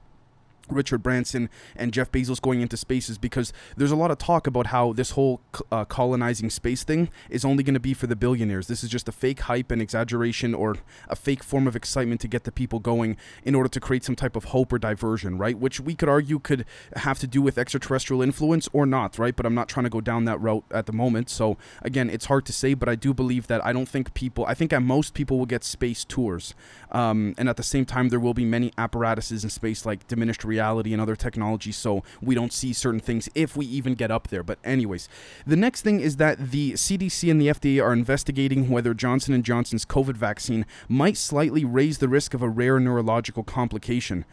Richard 0.69 1.03
Branson 1.03 1.49
and 1.75 1.91
Jeff 1.91 2.11
Bezos 2.11 2.41
going 2.41 2.61
into 2.61 2.77
space 2.77 3.09
is 3.09 3.17
because 3.17 3.51
there's 3.75 3.91
a 3.91 3.95
lot 3.95 4.11
of 4.11 4.17
talk 4.17 4.47
about 4.47 4.67
how 4.67 4.93
this 4.93 5.11
whole 5.11 5.41
uh, 5.71 5.85
colonizing 5.85 6.49
space 6.49 6.83
thing 6.83 7.09
is 7.29 7.43
only 7.43 7.63
going 7.63 7.73
to 7.73 7.79
be 7.79 7.93
for 7.93 8.07
the 8.07 8.15
billionaires. 8.15 8.67
This 8.67 8.83
is 8.83 8.89
just 8.89 9.09
a 9.09 9.11
fake 9.11 9.41
hype 9.41 9.71
and 9.71 9.81
exaggeration 9.81 10.53
or 10.53 10.77
a 11.09 11.15
fake 11.15 11.43
form 11.43 11.67
of 11.67 11.75
excitement 11.75 12.21
to 12.21 12.27
get 12.27 12.45
the 12.45 12.51
people 12.51 12.79
going 12.79 13.17
in 13.43 13.55
order 13.55 13.69
to 13.69 13.79
create 13.79 14.03
some 14.03 14.15
type 14.15 14.35
of 14.35 14.45
hope 14.45 14.71
or 14.71 14.79
diversion, 14.79 15.37
right? 15.37 15.57
Which 15.57 15.79
we 15.79 15.95
could 15.95 16.09
argue 16.09 16.39
could 16.39 16.65
have 16.95 17.19
to 17.19 17.27
do 17.27 17.41
with 17.41 17.57
extraterrestrial 17.57 18.21
influence 18.21 18.69
or 18.71 18.85
not, 18.85 19.19
right? 19.19 19.35
But 19.35 19.45
I'm 19.45 19.55
not 19.55 19.67
trying 19.67 19.83
to 19.85 19.89
go 19.89 20.01
down 20.01 20.25
that 20.25 20.39
route 20.39 20.63
at 20.71 20.85
the 20.85 20.93
moment. 20.93 21.29
So 21.29 21.57
again, 21.81 22.09
it's 22.09 22.25
hard 22.25 22.45
to 22.45 22.53
say, 22.53 22.73
but 22.73 22.87
I 22.87 22.95
do 22.95 23.13
believe 23.13 23.47
that 23.47 23.63
I 23.65 23.73
don't 23.73 23.87
think 23.87 24.13
people, 24.13 24.45
I 24.45 24.53
think 24.53 24.71
at 24.71 24.81
most 24.81 25.13
people 25.13 25.37
will 25.37 25.45
get 25.45 25.63
space 25.63 26.05
tours. 26.05 26.55
Um, 26.91 27.35
and 27.37 27.49
at 27.49 27.57
the 27.57 27.63
same 27.63 27.85
time, 27.85 28.09
there 28.09 28.19
will 28.19 28.33
be 28.33 28.45
many 28.45 28.71
apparatuses 28.77 29.43
in 29.43 29.49
space 29.49 29.85
like 29.85 30.07
diminished 30.07 30.43
reality 30.43 30.52
and 30.59 31.01
other 31.01 31.15
technologies, 31.15 31.77
so 31.77 32.03
we 32.21 32.35
don't 32.35 32.53
see 32.53 32.73
certain 32.73 32.99
things 32.99 33.29
if 33.35 33.55
we 33.55 33.65
even 33.65 33.95
get 33.95 34.11
up 34.11 34.27
there. 34.27 34.43
But 34.43 34.59
anyways, 34.63 35.09
the 35.45 35.55
next 35.55 35.81
thing 35.81 35.99
is 35.99 36.17
that 36.17 36.51
the 36.51 36.73
CDC 36.73 37.29
and 37.29 37.41
the 37.41 37.47
FDA 37.47 37.83
are 37.83 37.93
investigating 37.93 38.69
whether 38.69 38.93
Johnson 38.93 39.33
and 39.33 39.43
Johnson's 39.43 39.85
COVID 39.85 40.15
vaccine 40.15 40.65
might 40.87 41.17
slightly 41.17 41.65
raise 41.65 41.99
the 41.99 42.07
risk 42.07 42.33
of 42.33 42.41
a 42.41 42.49
rare 42.49 42.79
neurological 42.79 43.43
complication 43.43 44.25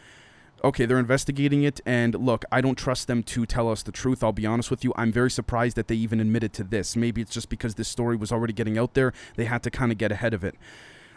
okay, 0.62 0.84
they're 0.84 0.98
investigating 0.98 1.62
it, 1.62 1.80
and 1.86 2.14
look, 2.14 2.44
I 2.52 2.60
don't 2.60 2.76
trust 2.76 3.06
them 3.06 3.22
to 3.24 3.46
tell 3.46 3.70
us 3.70 3.82
the 3.82 3.92
truth. 3.92 4.22
I'll 4.22 4.32
be 4.32 4.46
honest 4.46 4.70
with 4.70 4.84
you. 4.84 4.92
I'm 4.96 5.12
very 5.12 5.30
surprised 5.30 5.76
that 5.76 5.88
they 5.88 5.94
even 5.94 6.20
admitted 6.20 6.52
to 6.54 6.64
this. 6.64 6.96
Maybe 6.96 7.22
it's 7.22 7.32
just 7.32 7.48
because 7.48 7.76
this 7.76 7.88
story 7.88 8.16
was 8.16 8.30
already 8.30 8.52
getting 8.52 8.78
out 8.78 8.94
there, 8.94 9.12
they 9.36 9.46
had 9.46 9.62
to 9.62 9.70
kind 9.70 9.90
of 9.90 9.98
get 9.98 10.12
ahead 10.12 10.34
of 10.34 10.44
it 10.44 10.56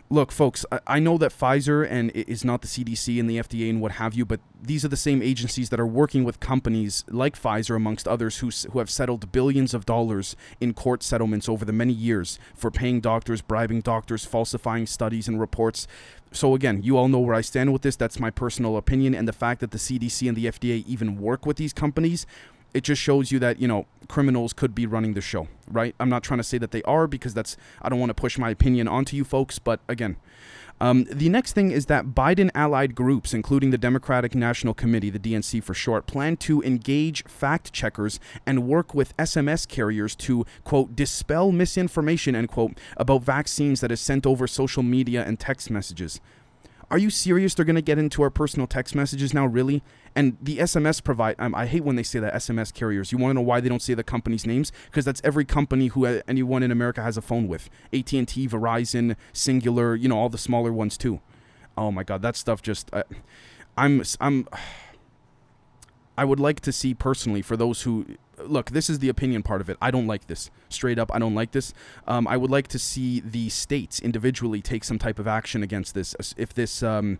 look, 0.10 0.32
folks, 0.32 0.66
I, 0.72 0.80
I, 0.88 1.00
know 1.00 1.18
that 1.18 1.32
Pfizer 1.32 1.88
and 1.90 2.12
is 2.12 2.46
not 2.46 2.62
the 2.62 2.68
CDC 2.68 3.20
and 3.20 3.30
the 3.30 3.38
FDA 3.38 3.70
and 3.70 3.82
what 3.82 3.94
have 3.94 4.14
you, 4.14 4.26
but 4.26 4.40
these 4.62 4.86
are 4.86 4.88
the 4.88 4.98
same 4.98 5.22
agencies 5.22 5.70
that 5.70 5.80
are 5.80 5.88
working 5.88 6.24
with 6.24 6.40
companies 6.40 7.04
like 7.08 7.40
Pfizer, 7.40 7.76
amongst 7.76 8.08
others, 8.08 8.38
who, 8.38 8.50
who 8.72 8.80
have 8.80 8.90
settled 8.90 9.32
billions 9.32 9.74
of 9.74 9.86
dollars 9.86 10.36
in 10.62 10.74
court 10.74 11.04
settlements 11.04 11.50
over 11.50 11.66
the 11.66 11.74
many 11.74 11.94
years 11.94 12.40
for 12.54 12.70
paying 12.70 13.02
doctors, 13.02 13.42
bribing 13.42 13.82
doctors, 13.82 14.26
falsifying 14.26 14.86
studies 14.86 15.28
and 15.28 15.40
reports. 15.40 15.88
So, 16.32 16.56
again, 16.56 16.82
you 16.84 16.98
all 16.98 17.08
know 17.08 17.20
where 17.20 17.36
I 17.36 17.42
stand 17.42 17.74
with 17.74 17.84
this. 17.84 17.96
That's 17.96 18.20
my 18.20 18.30
personal 18.30 18.78
opinion. 18.78 19.16
And 19.16 19.28
the 19.28 19.34
fact 19.34 19.62
that 19.62 19.72
the 19.72 19.78
CDC 19.78 20.28
and 20.28 20.38
the 20.38 20.46
FDA 20.46 20.86
even 20.86 21.18
work 21.18 21.46
with 21.46 21.58
these 21.58 21.74
companies 21.74 22.26
it 22.74 22.84
just 22.84 23.02
shows 23.02 23.31
you 23.31 23.40
that 23.40 23.60
you 23.60 23.68
know 23.68 23.86
criminals 24.08 24.54
could 24.54 24.75
be 24.75 24.86
running 24.86 25.14
the 25.14 25.22
show 25.22 25.48
right 25.68 25.96
i'm 26.00 26.10
not 26.10 26.24
trying 26.24 26.40
to 26.40 26.44
say 26.44 26.58
that 26.58 26.72
they 26.72 26.84
are 26.84 27.08
because 27.08 27.34
that's 27.34 27.58
i 27.81 27.90
don't 27.90 28.00
want 28.00 28.10
to 28.10 28.14
push 28.14 28.38
my 28.38 28.50
opinion 28.50 28.88
onto 28.88 29.16
you 29.16 29.24
folks 29.24 29.60
but 29.60 29.80
again 29.88 30.18
um, 30.81 31.06
the 31.10 31.30
next 31.30 31.54
thing 31.54 31.72
is 31.72 31.86
that 31.86 32.08
Biden 32.08 32.50
allied 32.54 32.94
groups, 32.94 33.34
including 33.34 33.70
the 33.70 33.78
Democratic 33.78 34.36
National 34.36 34.74
Committee, 34.74 35.10
the 35.10 35.20
DNC 35.20 35.64
for 35.64 35.74
short, 35.74 36.08
plan 36.08 36.36
to 36.38 36.62
engage 36.64 37.24
fact 37.24 37.72
checkers 37.72 38.20
and 38.46 38.68
work 38.68 38.94
with 38.94 39.16
SMS 39.16 39.66
carriers 39.66 40.16
to, 40.18 40.46
quote, 40.66 40.94
dispel 40.94 41.54
misinformation, 41.54 42.36
end 42.36 42.50
quote, 42.50 42.78
about 42.98 43.24
vaccines 43.24 43.80
that 43.80 43.94
is 43.94 44.02
sent 44.02 44.26
over 44.26 44.46
social 44.46 44.84
media 44.84 45.24
and 45.24 45.40
text 45.40 45.69
messages. 45.69 46.19
Are 46.94 47.00
you 47.00 47.10
serious? 47.10 47.56
They're 47.56 47.66
going 47.66 47.75
to 47.75 47.81
get 47.81 47.98
into 47.98 48.22
our 48.22 48.30
personal 48.30 48.68
text 48.68 48.94
messages 48.94 49.34
now, 49.34 49.48
really? 49.48 49.81
And 50.16 50.38
the 50.40 50.60
SMS 50.60 51.04
provide. 51.04 51.36
Um, 51.40 51.56
I 51.56 51.66
hate 51.66 51.84
when 51.84 51.95
they 51.95 52.04
say 52.04 52.19
that 52.19 52.36
SMS 52.36 52.72
carriers. 52.72 53.12
You 53.12 53.18
want 53.18 53.31
to 53.31 53.34
know 53.34 53.42
why 53.42 53.62
they 53.62 53.68
don't 53.68 53.81
say 53.81 53.95
the 53.95 54.04
company's 54.04 54.45
names? 54.45 54.72
Because 54.86 55.04
that's 55.04 55.19
every 55.24 55.44
company 55.44 55.88
who 55.88 56.06
uh, 56.06 56.22
anyone 56.28 56.62
in 56.62 56.69
America 56.69 57.01
has 57.01 57.18
a 57.18 57.22
phone 57.24 57.48
with. 57.48 57.68
AT 57.92 58.13
and 58.13 58.28
T, 58.28 58.48
Verizon, 58.48 59.16
Cingular, 59.34 60.00
You 60.00 60.07
know 60.07 60.19
all 60.19 60.30
the 60.30 60.38
smaller 60.38 60.72
ones 60.72 60.95
too. 60.95 61.19
Oh 61.75 61.90
my 61.92 62.04
God, 62.04 62.22
that 62.22 62.36
stuff 62.36 62.62
just. 62.62 62.92
Uh, 62.94 63.01
I'm 63.75 64.04
I'm. 64.22 64.48
I 66.16 66.25
would 66.25 66.40
like 66.40 66.60
to 66.60 66.72
see 66.72 66.94
personally 66.94 67.42
for 67.42 67.57
those 67.57 67.81
who 67.81 68.06
look, 68.48 68.72
this 68.72 68.90
is 68.90 69.00
the 69.00 69.10
opinion 69.10 69.44
part 69.44 69.62
of 69.62 69.69
it. 69.69 69.78
I 69.81 69.92
don't 69.92 70.07
like 70.07 70.28
this. 70.28 70.50
Straight 70.69 71.00
up, 71.00 71.13
I 71.13 71.19
don't 71.19 71.36
like 71.36 71.51
this. 71.51 71.74
Um, 72.07 72.28
I 72.28 72.38
would 72.38 72.51
like 72.51 72.68
to 72.69 72.80
see 72.80 73.19
the 73.19 73.50
states 73.50 74.00
individually 74.00 74.62
take 74.62 74.84
some 74.84 75.00
type 75.00 75.19
of 75.19 75.28
action 75.28 75.63
against 75.63 75.94
this. 75.94 76.16
If 76.38 76.54
this. 76.54 76.84
Um, 76.84 77.19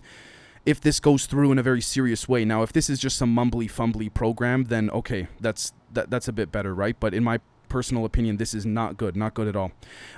if 0.66 0.80
this 0.80 1.02
goes 1.02 1.26
through 1.26 1.52
in 1.52 1.60
a 1.60 1.64
very 1.64 1.82
serious 1.82 2.30
way. 2.30 2.46
Now, 2.46 2.64
if 2.64 2.72
this 2.72 2.90
is 2.90 2.98
just 2.98 3.18
some 3.18 3.36
mumbly 3.36 3.70
fumbly 3.70 4.14
program, 4.14 4.66
then 4.66 4.90
okay, 4.92 5.28
that's 5.42 5.74
that, 5.92 6.10
that's 6.10 6.28
a 6.28 6.34
bit 6.34 6.52
better, 6.52 6.74
right? 6.74 6.96
But 6.98 7.14
in 7.14 7.24
my 7.24 7.42
personal 7.74 8.06
opinion, 8.06 8.38
this 8.38 8.54
is 8.54 8.68
not 8.68 8.98
good, 8.98 9.16
not 9.16 9.34
good 9.34 9.48
at 9.48 9.56
all. 9.56 9.72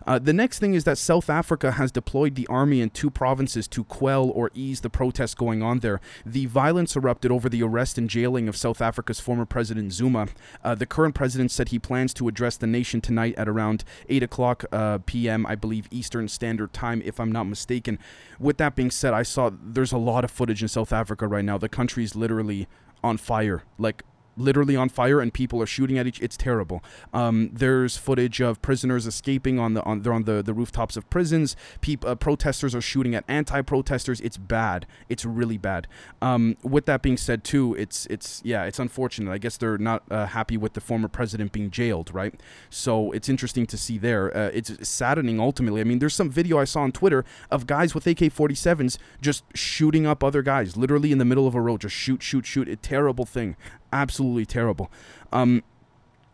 Uh, 0.05 0.19
the 0.19 0.33
next 0.33 0.59
thing 0.59 0.73
is 0.73 0.83
that 0.83 0.97
South 0.97 1.29
Africa 1.29 1.71
has 1.71 1.89
deployed 1.89 2.35
the 2.35 2.45
army 2.47 2.81
in 2.81 2.89
two 2.89 3.09
provinces 3.09 3.65
to 3.69 3.85
quell 3.85 4.29
or 4.29 4.51
ease 4.53 4.81
the 4.81 4.89
protests 4.89 5.33
going 5.33 5.63
on 5.63 5.79
there. 5.79 6.01
The 6.25 6.47
violence 6.47 6.97
erupted 6.97 7.31
over 7.31 7.47
the 7.47 7.63
arrest 7.63 7.97
and 7.97 8.09
jailing 8.09 8.49
of 8.49 8.57
South 8.57 8.81
Africa's 8.81 9.21
former 9.21 9.45
president 9.45 9.93
Zuma. 9.93 10.27
Uh, 10.65 10.75
the 10.75 10.85
current 10.85 11.15
president 11.15 11.49
said 11.49 11.69
he 11.69 11.79
plans 11.79 12.13
to 12.15 12.27
address 12.27 12.57
the 12.57 12.67
nation 12.67 12.99
tonight 12.99 13.35
at 13.37 13.47
around 13.47 13.85
8 14.09 14.21
o'clock 14.21 14.65
uh, 14.73 14.99
p.m., 15.05 15.45
I 15.45 15.55
believe, 15.55 15.87
Eastern 15.91 16.27
Standard 16.27 16.73
Time, 16.73 17.01
if 17.05 17.21
I'm 17.21 17.31
not 17.31 17.45
mistaken. 17.45 17.99
With 18.37 18.57
that 18.57 18.75
being 18.75 18.91
said, 18.91 19.13
I 19.13 19.23
saw 19.23 19.49
there's 19.49 19.93
a 19.93 19.97
lot 19.97 20.25
of 20.25 20.31
footage 20.31 20.61
in 20.61 20.67
South 20.67 20.91
Africa 20.91 21.25
right 21.25 21.45
now. 21.45 21.57
The 21.57 21.69
country 21.69 22.03
is 22.03 22.17
literally 22.17 22.67
on 23.01 23.15
fire. 23.15 23.63
Like, 23.77 24.03
literally 24.37 24.75
on 24.75 24.89
fire 24.89 25.19
and 25.19 25.33
people 25.33 25.61
are 25.61 25.65
shooting 25.65 25.97
at 25.97 26.07
each. 26.07 26.19
It's 26.21 26.37
terrible. 26.37 26.83
Um, 27.13 27.49
there's 27.53 27.97
footage 27.97 28.41
of 28.41 28.61
prisoners 28.61 29.07
escaping 29.07 29.59
on 29.59 29.73
the 29.73 29.83
on 29.83 30.01
they're 30.01 30.13
on 30.13 30.23
the, 30.23 30.41
the 30.41 30.53
rooftops 30.53 30.97
of 30.97 31.09
prisons. 31.09 31.55
People 31.81 32.09
uh, 32.09 32.15
protesters 32.15 32.75
are 32.75 32.81
shooting 32.81 33.15
at 33.15 33.23
anti-protesters. 33.27 34.21
It's 34.21 34.37
bad. 34.37 34.85
It's 35.09 35.25
really 35.25 35.57
bad. 35.57 35.87
Um, 36.21 36.57
with 36.63 36.85
that 36.85 37.01
being 37.01 37.17
said, 37.17 37.43
too, 37.43 37.75
it's 37.75 38.05
it's 38.07 38.41
yeah, 38.43 38.63
it's 38.63 38.79
unfortunate. 38.79 39.31
I 39.31 39.37
guess 39.37 39.57
they're 39.57 39.77
not 39.77 40.03
uh, 40.11 40.27
happy 40.27 40.57
with 40.57 40.73
the 40.73 40.81
former 40.81 41.07
president 41.07 41.51
being 41.51 41.71
jailed, 41.71 42.13
right? 42.13 42.39
So 42.69 43.11
it's 43.11 43.29
interesting 43.29 43.65
to 43.67 43.77
see 43.77 43.97
there. 43.97 44.35
Uh, 44.35 44.51
it's 44.53 44.87
saddening 44.87 45.39
ultimately. 45.39 45.81
I 45.81 45.83
mean, 45.83 45.99
there's 45.99 46.15
some 46.15 46.29
video 46.29 46.59
I 46.59 46.65
saw 46.65 46.81
on 46.81 46.91
Twitter 46.91 47.25
of 47.49 47.67
guys 47.67 47.95
with 47.95 48.07
AK-47s 48.07 48.97
just 49.21 49.43
shooting 49.53 50.05
up 50.05 50.23
other 50.23 50.41
guys, 50.41 50.77
literally 50.77 51.11
in 51.11 51.17
the 51.17 51.25
middle 51.25 51.47
of 51.47 51.55
a 51.55 51.61
road, 51.61 51.81
just 51.81 51.95
shoot, 51.95 52.21
shoot, 52.21 52.45
shoot. 52.45 52.67
A 52.67 52.75
terrible 52.75 53.25
thing 53.25 53.55
absolutely 53.95 54.45
terrible. 54.45 54.91
Um, 55.31 55.63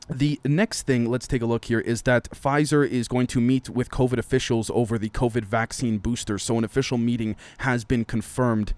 the 0.10 0.40
next 0.44 0.84
thing, 0.84 1.10
let's 1.10 1.28
take 1.28 1.42
a 1.42 1.46
look 1.46 1.66
here, 1.66 1.80
is 1.80 2.02
that 2.02 2.30
Pfizer 2.32 2.88
is 2.88 3.08
going 3.08 3.28
to 3.28 3.40
meet 3.40 3.70
with 3.70 3.90
COVID 3.90 4.18
officials 4.18 4.70
over 4.74 4.98
the 4.98 5.10
COVID 5.10 5.46
vaccine 5.46 6.00
booster. 6.00 6.38
So 6.38 6.58
an 6.58 6.64
official 6.64 6.98
meeting 6.98 7.36
has 7.60 7.86
been 7.86 8.04
confirmed. 8.04 8.74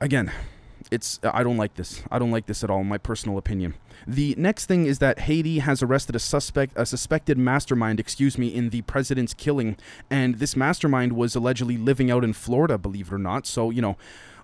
Again, 0.00 0.30
it's 0.90 1.20
I 1.22 1.42
don't 1.42 1.56
like 1.56 1.74
this. 1.74 2.02
I 2.10 2.18
don't 2.18 2.32
like 2.32 2.46
this 2.46 2.62
at 2.62 2.68
all, 2.68 2.80
in 2.80 2.88
my 2.88 2.98
personal 2.98 3.38
opinion. 3.38 3.74
The 4.06 4.34
next 4.36 4.66
thing 4.66 4.84
is 4.84 4.98
that 4.98 5.20
Haiti 5.20 5.60
has 5.60 5.82
arrested 5.82 6.16
a 6.16 6.18
suspect, 6.18 6.72
a 6.76 6.84
suspected 6.84 7.38
mastermind, 7.38 8.00
excuse 8.00 8.36
me, 8.36 8.48
in 8.48 8.70
the 8.70 8.82
president's 8.82 9.32
killing, 9.32 9.76
and 10.10 10.34
this 10.34 10.56
mastermind 10.56 11.12
was 11.12 11.36
allegedly 11.36 11.76
living 11.76 12.10
out 12.10 12.24
in 12.24 12.32
Florida, 12.32 12.76
believe 12.76 13.08
it 13.08 13.14
or 13.14 13.18
not. 13.18 13.46
So 13.46 13.70
you 13.70 13.80
know 13.80 13.96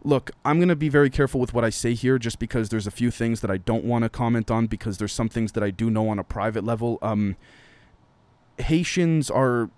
look, 0.05 0.31
I'm 0.45 0.59
going 0.59 0.69
to 0.69 0.77
be 0.77 0.89
very 0.89 1.11
careful 1.11 1.41
with 1.41 1.53
what 1.53 1.65
I 1.65 1.71
say 1.71 1.95
here 1.95 2.19
just 2.19 2.39
because 2.39 2.69
there's 2.69 2.87
a 2.87 2.91
few 2.91 3.11
things 3.11 3.41
that 3.41 3.51
I 3.51 3.57
don't 3.57 3.85
want 3.85 4.05
to 4.05 4.09
comment 4.09 4.51
on 4.51 4.67
because 4.67 4.99
there's 4.99 5.13
some 5.13 5.29
things 5.29 5.53
that 5.53 5.63
I 5.63 5.71
do 5.71 5.91
know 5.91 6.09
on 6.09 6.19
a 6.19 6.25
private 6.25 6.65
level. 6.65 6.99
Um, 7.03 7.37
Haitians 8.59 9.31
are, 9.31 9.71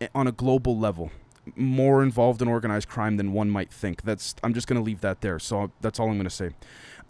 eh, 0.00 0.08
on 0.14 0.26
a 0.26 0.32
global 0.32 0.78
level, 0.78 1.10
more 1.56 2.02
involved 2.02 2.40
in 2.40 2.48
organized 2.48 2.88
crime 2.88 3.16
than 3.16 3.32
one 3.32 3.50
might 3.50 3.72
think. 3.72 4.02
That's 4.02 4.34
I'm 4.42 4.54
just 4.54 4.66
going 4.66 4.80
to 4.80 4.84
leave 4.84 5.00
that 5.00 5.20
there. 5.20 5.38
So 5.38 5.72
that's 5.80 5.98
all 5.98 6.08
I'm 6.08 6.14
going 6.14 6.24
to 6.24 6.30
say. 6.30 6.50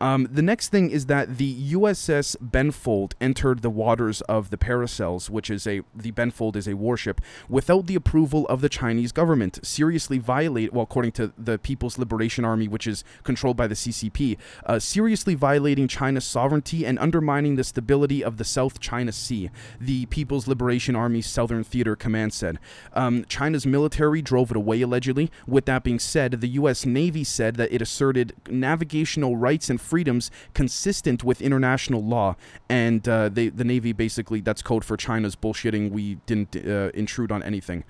Um, 0.02 0.26
the 0.28 0.42
next 0.42 0.71
thing 0.71 0.90
is 0.90 1.06
that 1.06 1.38
the 1.38 1.73
USS 1.75 2.37
Benfold 2.38 3.12
entered 3.21 3.62
the 3.62 3.71
waters 3.71 4.21
of 4.23 4.50
the 4.50 4.59
Paracels, 4.59 5.30
which 5.30 5.49
is 5.49 5.64
a 5.64 5.82
the 5.94 6.11
Benfold 6.11 6.56
is 6.56 6.66
a 6.66 6.75
warship, 6.75 7.21
without 7.49 7.87
the 7.87 7.94
approval 7.94 8.44
of 8.49 8.62
the 8.62 8.68
Chinese 8.68 9.12
government, 9.12 9.64
seriously 9.64 10.18
violate 10.18 10.73
well, 10.73 10.82
according 10.82 11.12
to 11.12 11.32
the 11.38 11.56
People's 11.56 11.99
Liberation 11.99 12.44
Army, 12.44 12.66
which 12.66 12.88
is 12.88 13.04
controlled 13.23 13.56
by 13.56 13.68
the 13.68 13.76
CCP, 13.76 14.38
uh, 14.66 14.80
seriously 14.80 15.37
violating 15.37 15.87
China's 15.87 16.25
sovereignty 16.25 16.85
and 16.85 16.99
undermining 16.99 17.54
the 17.54 17.62
stability 17.62 18.25
of 18.25 18.38
the 18.38 18.44
South 18.44 18.80
China 18.80 19.12
Sea. 19.12 19.50
The 19.80 20.06
People's 20.06 20.49
Liberation 20.49 20.97
Army 20.97 21.23
Southern 21.23 21.62
Theater 21.62 21.94
Command 21.94 22.32
said 22.32 22.59
um, 22.92 23.25
China's 23.28 23.66
military 23.66 24.21
drove 24.21 24.50
it 24.50 24.56
away 24.56 24.82
allegedly. 24.82 25.30
With 25.47 25.66
that 25.66 25.85
being 25.85 26.00
said, 26.00 26.40
the 26.40 26.49
U.S. 26.49 26.85
Navy 26.85 27.23
said 27.23 27.54
that 27.54 27.73
it 27.73 27.80
asserted 27.80 28.35
navigational 28.49 29.37
rights 29.37 29.71
and 29.71 29.80
freedoms 29.93 30.31
consistent 30.55 31.23
with 31.29 31.39
international 31.43 32.03
law, 32.15 32.29
and 32.69 33.03
uh, 33.07 33.29
they, 33.37 33.47
the 33.61 33.67
Navy 33.73 33.93
basically 33.93 34.41
that's 34.41 34.63
code 34.71 34.85
for 34.89 34.97
China's 34.97 35.37
bullshitting. 35.43 35.85
We 35.99 36.05
didn't 36.29 36.53
uh, 36.57 36.91
intrude 37.01 37.31
on 37.37 37.43
anything. 37.43 37.85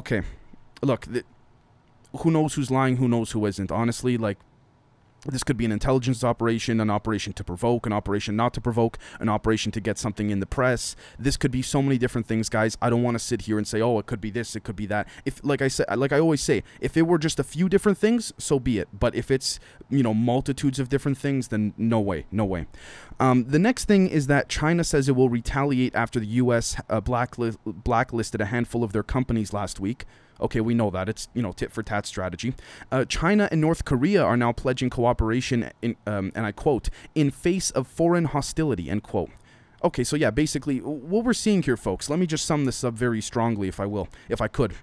Okay, 0.00 0.20
look, 0.90 1.02
th- 1.12 1.26
who 2.20 2.30
knows 2.30 2.54
who's 2.54 2.70
lying? 2.70 2.94
Who 2.98 3.08
knows 3.08 3.28
who 3.32 3.40
isn't? 3.46 3.70
Honestly, 3.72 4.14
like 4.16 4.38
this 5.26 5.44
could 5.44 5.56
be 5.56 5.64
an 5.64 5.72
intelligence 5.72 6.24
operation, 6.24 6.80
an 6.80 6.90
operation 6.90 7.32
to 7.34 7.44
provoke, 7.44 7.86
an 7.86 7.92
operation 7.92 8.34
not 8.34 8.52
to 8.54 8.60
provoke, 8.60 8.98
an 9.20 9.28
operation 9.28 9.70
to 9.72 9.80
get 9.80 9.98
something 9.98 10.30
in 10.30 10.40
the 10.40 10.46
press. 10.46 10.96
This 11.18 11.36
could 11.36 11.50
be 11.52 11.62
so 11.62 11.80
many 11.80 11.96
different 11.96 12.26
things, 12.26 12.48
guys. 12.48 12.76
I 12.82 12.90
don't 12.90 13.02
want 13.02 13.14
to 13.14 13.18
sit 13.20 13.42
here 13.42 13.56
and 13.56 13.66
say, 13.66 13.80
"Oh, 13.80 13.98
it 13.98 14.06
could 14.06 14.20
be 14.20 14.30
this, 14.30 14.56
it 14.56 14.64
could 14.64 14.76
be 14.76 14.86
that." 14.86 15.06
If 15.24 15.40
like 15.44 15.62
I 15.62 15.68
said, 15.68 15.86
like 15.96 16.12
I 16.12 16.18
always 16.18 16.40
say, 16.40 16.64
if 16.80 16.96
it 16.96 17.02
were 17.02 17.18
just 17.18 17.38
a 17.38 17.44
few 17.44 17.68
different 17.68 17.98
things, 17.98 18.32
so 18.36 18.58
be 18.58 18.78
it. 18.78 18.88
But 18.98 19.14
if 19.14 19.30
it's, 19.30 19.60
you 19.88 20.02
know, 20.02 20.14
multitudes 20.14 20.78
of 20.78 20.88
different 20.88 21.18
things, 21.18 21.48
then 21.48 21.72
no 21.76 22.00
way, 22.00 22.26
no 22.32 22.44
way. 22.44 22.66
Um, 23.20 23.44
the 23.44 23.58
next 23.58 23.84
thing 23.84 24.08
is 24.08 24.26
that 24.26 24.48
China 24.48 24.82
says 24.82 25.08
it 25.08 25.14
will 25.14 25.28
retaliate 25.28 25.94
after 25.94 26.18
the 26.18 26.26
U.S. 26.26 26.76
Uh, 26.90 27.00
blackli- 27.00 27.56
blacklisted 27.64 28.40
a 28.40 28.46
handful 28.46 28.82
of 28.82 28.92
their 28.92 29.04
companies 29.04 29.52
last 29.52 29.78
week. 29.78 30.04
Okay, 30.40 30.60
we 30.60 30.74
know 30.74 30.90
that 30.90 31.08
it's 31.08 31.28
you 31.34 31.42
know 31.42 31.52
tit 31.52 31.72
for 31.72 31.82
tat 31.82 32.06
strategy. 32.06 32.54
Uh, 32.90 33.04
China 33.04 33.48
and 33.50 33.60
North 33.60 33.84
Korea 33.84 34.22
are 34.22 34.36
now 34.36 34.52
pledging 34.52 34.90
cooperation, 34.90 35.70
in, 35.80 35.96
um, 36.06 36.32
and 36.34 36.46
I 36.46 36.52
quote, 36.52 36.88
"in 37.14 37.30
face 37.30 37.70
of 37.70 37.86
foreign 37.86 38.26
hostility." 38.26 38.90
End 38.90 39.02
quote. 39.02 39.30
Okay, 39.84 40.04
so 40.04 40.14
yeah, 40.14 40.30
basically 40.30 40.78
what 40.78 41.24
we're 41.24 41.32
seeing 41.32 41.62
here, 41.62 41.76
folks. 41.76 42.08
Let 42.08 42.18
me 42.18 42.26
just 42.26 42.44
sum 42.44 42.64
this 42.66 42.84
up 42.84 42.94
very 42.94 43.20
strongly, 43.20 43.68
if 43.68 43.80
I 43.80 43.86
will, 43.86 44.08
if 44.28 44.40
I 44.40 44.48
could. 44.48 44.74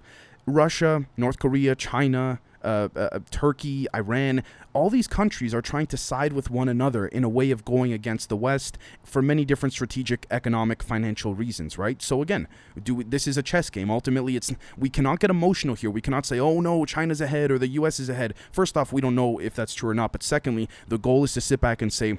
Russia, 0.50 1.06
North 1.16 1.38
Korea, 1.38 1.74
China, 1.74 2.40
uh, 2.62 2.88
uh, 2.94 3.20
Turkey, 3.30 3.86
Iran, 3.94 4.42
all 4.72 4.90
these 4.90 5.08
countries 5.08 5.54
are 5.54 5.62
trying 5.62 5.86
to 5.86 5.96
side 5.96 6.32
with 6.32 6.50
one 6.50 6.68
another 6.68 7.06
in 7.06 7.24
a 7.24 7.28
way 7.28 7.50
of 7.50 7.64
going 7.64 7.92
against 7.92 8.28
the 8.28 8.36
West 8.36 8.78
for 9.02 9.22
many 9.22 9.44
different 9.44 9.72
strategic, 9.72 10.26
economic, 10.30 10.82
financial 10.82 11.34
reasons, 11.34 11.78
right? 11.78 12.00
So 12.02 12.22
again, 12.22 12.46
do 12.80 12.96
we, 12.96 13.04
this 13.04 13.26
is 13.26 13.36
a 13.36 13.42
chess 13.42 13.70
game. 13.70 13.90
Ultimately, 13.90 14.36
it's 14.36 14.52
we 14.76 14.90
cannot 14.90 15.20
get 15.20 15.30
emotional 15.30 15.74
here. 15.74 15.90
We 15.90 16.00
cannot 16.00 16.26
say, 16.26 16.38
"Oh 16.38 16.60
no, 16.60 16.84
China's 16.84 17.20
ahead" 17.20 17.50
or 17.50 17.58
"The 17.58 17.68
U.S. 17.68 17.98
is 17.98 18.08
ahead." 18.08 18.34
First 18.52 18.76
off, 18.76 18.92
we 18.92 19.00
don't 19.00 19.14
know 19.14 19.38
if 19.38 19.54
that's 19.54 19.74
true 19.74 19.90
or 19.90 19.94
not. 19.94 20.12
But 20.12 20.22
secondly, 20.22 20.68
the 20.86 20.98
goal 20.98 21.24
is 21.24 21.32
to 21.34 21.40
sit 21.40 21.60
back 21.60 21.82
and 21.82 21.92
say, 21.92 22.18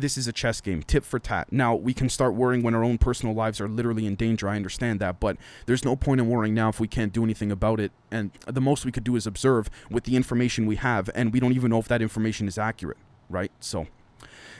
this 0.00 0.16
is 0.16 0.26
a 0.26 0.32
chess 0.32 0.60
game, 0.60 0.82
tip 0.82 1.04
for 1.04 1.18
tat. 1.18 1.52
Now, 1.52 1.74
we 1.74 1.94
can 1.94 2.08
start 2.08 2.34
worrying 2.34 2.62
when 2.62 2.74
our 2.74 2.84
own 2.84 2.98
personal 2.98 3.34
lives 3.34 3.60
are 3.60 3.68
literally 3.68 4.06
in 4.06 4.14
danger. 4.14 4.48
I 4.48 4.56
understand 4.56 5.00
that, 5.00 5.20
but 5.20 5.36
there's 5.66 5.84
no 5.84 5.96
point 5.96 6.20
in 6.20 6.28
worrying 6.28 6.54
now 6.54 6.68
if 6.68 6.80
we 6.80 6.88
can't 6.88 7.12
do 7.12 7.24
anything 7.24 7.52
about 7.52 7.80
it. 7.80 7.92
And 8.10 8.30
the 8.46 8.60
most 8.60 8.84
we 8.84 8.92
could 8.92 9.04
do 9.04 9.16
is 9.16 9.26
observe 9.26 9.70
with 9.90 10.04
the 10.04 10.16
information 10.16 10.66
we 10.66 10.76
have, 10.76 11.10
and 11.14 11.32
we 11.32 11.40
don't 11.40 11.52
even 11.52 11.70
know 11.70 11.78
if 11.78 11.88
that 11.88 12.02
information 12.02 12.48
is 12.48 12.58
accurate, 12.58 12.98
right? 13.28 13.52
So. 13.60 13.86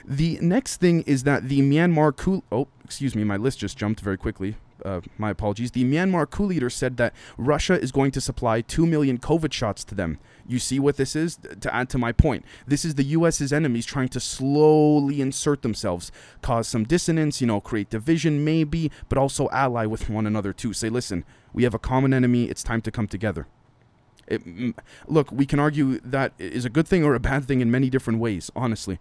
The 0.03 0.39
next 0.41 0.77
thing 0.77 1.03
is 1.03 1.23
that 1.23 1.47
the 1.47 1.61
Myanmar 1.61 2.15
coup. 2.15 2.43
Oh, 2.51 2.67
excuse 2.83 3.15
me, 3.15 3.23
my 3.23 3.37
list 3.37 3.59
just 3.59 3.77
jumped 3.77 3.99
very 3.99 4.17
quickly 4.17 4.55
uh, 4.85 5.01
my 5.17 5.29
apologies. 5.29 5.71
The 5.71 5.83
Myanmar 5.83 6.29
coup 6.29 6.45
leader 6.45 6.69
said 6.69 6.97
that 6.97 7.13
Russia 7.37 7.79
is 7.79 7.91
going 7.91 8.11
to 8.11 8.21
supply 8.21 8.61
2 8.61 8.85
million 8.85 9.17
COVID 9.17 9.53
shots 9.53 9.83
to 9.85 9.95
them. 9.95 10.19
You 10.47 10.59
see 10.59 10.79
what 10.79 10.97
this 10.97 11.15
is? 11.15 11.37
To 11.61 11.73
add 11.73 11.89
to 11.89 11.97
my 11.97 12.11
point, 12.11 12.45
this 12.67 12.83
is 12.83 12.95
the 12.95 13.03
US's 13.03 13.53
enemies 13.53 13.85
trying 13.85 14.09
to 14.09 14.19
slowly 14.19 15.21
insert 15.21 15.61
themselves, 15.61 16.11
cause 16.41 16.67
some 16.67 16.83
dissonance, 16.83 17.41
you 17.41 17.47
know, 17.47 17.61
create 17.61 17.89
division 17.89 18.43
maybe, 18.43 18.91
but 19.07 19.17
also 19.17 19.49
ally 19.51 19.85
with 19.85 20.09
one 20.09 20.27
another 20.27 20.53
too. 20.53 20.73
Say, 20.73 20.89
listen, 20.89 21.23
we 21.53 21.63
have 21.63 21.73
a 21.73 21.79
common 21.79 22.13
enemy, 22.13 22.45
it's 22.45 22.63
time 22.63 22.81
to 22.81 22.91
come 22.91 23.07
together. 23.07 23.47
It, 24.27 24.75
look, 25.07 25.31
we 25.31 25.45
can 25.45 25.59
argue 25.59 25.99
that 25.99 26.33
is 26.39 26.63
a 26.63 26.69
good 26.69 26.87
thing 26.87 27.03
or 27.03 27.15
a 27.15 27.19
bad 27.19 27.45
thing 27.45 27.59
in 27.59 27.69
many 27.69 27.89
different 27.89 28.19
ways, 28.19 28.49
honestly. 28.55 28.99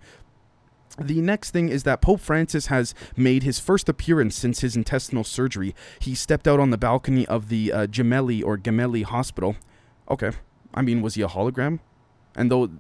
The 0.99 1.21
next 1.21 1.51
thing 1.53 1.69
is 1.69 1.85
that 1.85 2.01
Pope 2.01 2.21
Francis 2.21 2.67
has 2.67 2.95
made 3.17 3.43
his 3.43 3.59
first 3.59 3.89
appearance 3.89 4.35
since 4.37 4.61
his 4.61 4.77
intestinal 4.77 5.25
surgery. 5.25 5.75
He 5.99 6.15
stepped 6.15 6.49
out 6.49 6.61
on 6.61 6.71
the 6.71 6.79
balcony 6.79 7.27
of 7.27 7.49
the 7.49 7.73
uh, 7.73 7.87
Gemelli 7.87 8.45
or 8.45 8.59
Gemelli 8.59 9.05
Hospital. 9.05 9.57
Okay, 10.11 10.33
I 10.75 10.83
mean, 10.83 11.01
was 11.01 11.15
he 11.15 11.23
a 11.23 11.29
hologram? 11.29 11.79
And 12.35 12.51
though 12.51 12.71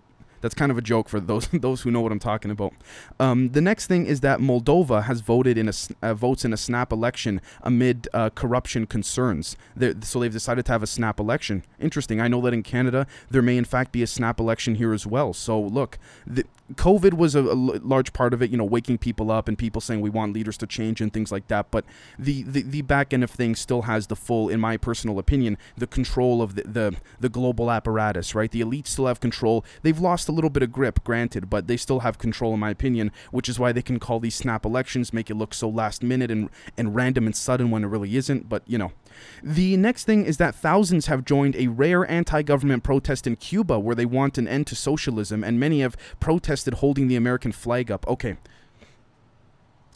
that's 0.41 0.55
kind 0.55 0.71
of 0.73 0.79
a 0.79 0.83
joke 0.83 1.09
for 1.09 1.21
those 1.21 1.49
those 1.53 1.83
who 1.83 1.91
know 1.91 2.01
what 2.01 2.13
I'm 2.13 2.19
talking 2.19 2.51
about. 2.51 2.73
Um, 3.19 3.51
the 3.51 3.61
next 3.61 3.87
thing 3.87 4.07
is 4.07 4.21
that 4.21 4.41
Moldova 4.41 5.05
has 5.05 5.21
voted 5.21 5.59
in 5.59 5.69
a 5.69 5.73
uh, 6.03 6.15
votes 6.15 6.45
in 6.45 6.53
a 6.53 6.57
snap 6.57 6.93
election 6.93 7.41
amid 7.63 8.09
uh, 8.13 8.31
corruption 8.31 8.87
concerns. 8.87 9.57
They're, 9.77 9.95
so 10.03 10.21
they've 10.21 10.33
decided 10.33 10.67
to 10.67 10.73
have 10.73 10.83
a 10.83 10.87
snap 10.87 11.21
election. 11.21 11.65
Interesting. 11.79 12.21
I 12.21 12.29
know 12.29 12.41
that 12.43 12.55
in 12.55 12.63
Canada 12.63 13.07
there 13.31 13.43
may 13.43 13.57
in 13.57 13.65
fact 13.65 13.93
be 13.93 14.03
a 14.03 14.07
snap 14.07 14.41
election 14.41 14.77
here 14.77 14.93
as 14.93 15.07
well. 15.07 15.33
So 15.33 15.61
look, 15.61 15.99
the, 16.27 16.45
COVID 16.75 17.15
was 17.15 17.35
a, 17.35 17.41
a, 17.41 17.55
large 17.55 18.13
part 18.13 18.33
of 18.33 18.43
it, 18.43 18.51
you 18.51 18.57
know, 18.57 18.65
waking 18.65 18.99
people 18.99 19.31
up 19.31 19.49
and 19.49 19.59
people 19.59 19.81
saying 19.81 20.01
we 20.01 20.11
want 20.11 20.33
leaders 20.33 20.57
to 20.59 20.67
change 20.67 21.01
and 21.01 21.13
things 21.13 21.33
like 21.33 21.49
that. 21.49 21.71
But 21.71 21.85
the, 22.19 22.43
the, 22.45 22.63
the 22.63 22.83
back 22.83 23.13
end 23.13 23.25
of 23.25 23.31
things 23.31 23.59
still 23.59 23.83
has 23.83 24.07
the 24.07 24.17
full, 24.17 24.49
in 24.49 24.61
my 24.61 24.77
personal 24.77 25.19
opinion, 25.19 25.59
the 25.77 25.87
control 25.87 26.43
of 26.43 26.55
the, 26.55 26.63
the, 26.63 26.97
the 27.19 27.29
global 27.29 27.71
apparatus, 27.71 28.35
right? 28.35 28.51
The 28.51 28.61
elites 28.61 28.89
still 28.89 29.07
have 29.07 29.21
control. 29.21 29.65
They've 29.83 29.99
lost 29.99 30.29
a 30.31 30.33
little 30.33 30.49
bit 30.49 30.63
of 30.63 30.73
grip, 30.73 31.05
granted, 31.05 31.51
but 31.51 31.67
they 31.67 31.77
still 31.77 32.01
have 32.01 32.17
control, 32.17 32.55
in 32.55 32.61
my 32.61 32.71
opinion, 32.71 33.13
which 33.31 33.49
is 33.49 33.59
why 33.59 33.73
they 33.73 33.83
can 33.83 33.99
call 33.99 34.21
these 34.21 34.35
snap 34.35 34.65
elections, 34.65 35.13
make 35.13 35.29
it 35.29 35.35
look 35.35 35.53
so 35.53 35.69
last 35.69 36.03
minute 36.03 36.31
and, 36.31 36.49
and 36.79 36.95
random 36.95 37.27
and 37.27 37.37
sudden 37.37 37.71
when 37.71 37.85
it 37.85 37.89
really 37.89 38.17
isn't. 38.17 38.49
But, 38.49 38.63
you 38.67 38.79
know, 38.79 38.93
the 39.43 39.77
next 39.77 40.05
thing 40.05 40.25
is 40.25 40.39
that 40.39 40.55
thousands 40.55 41.07
have 41.07 41.25
joined 41.25 41.57
a 41.57 41.67
rare 41.67 42.09
anti 42.11 42.43
government 42.43 42.83
protest 42.83 43.27
in 43.27 43.37
Cuba 43.37 43.79
where 43.79 43.95
they 43.95 44.07
want 44.07 44.39
an 44.39 44.49
end 44.49 44.67
to 44.69 44.77
socialism, 44.77 45.45
and 45.45 45.61
many 45.61 45.81
have 45.81 45.97
protested 46.21 46.75
holding 46.75 47.09
the 47.09 47.17
American 47.17 47.53
flag 47.53 47.91
up. 47.91 48.07
Okay. 48.09 48.37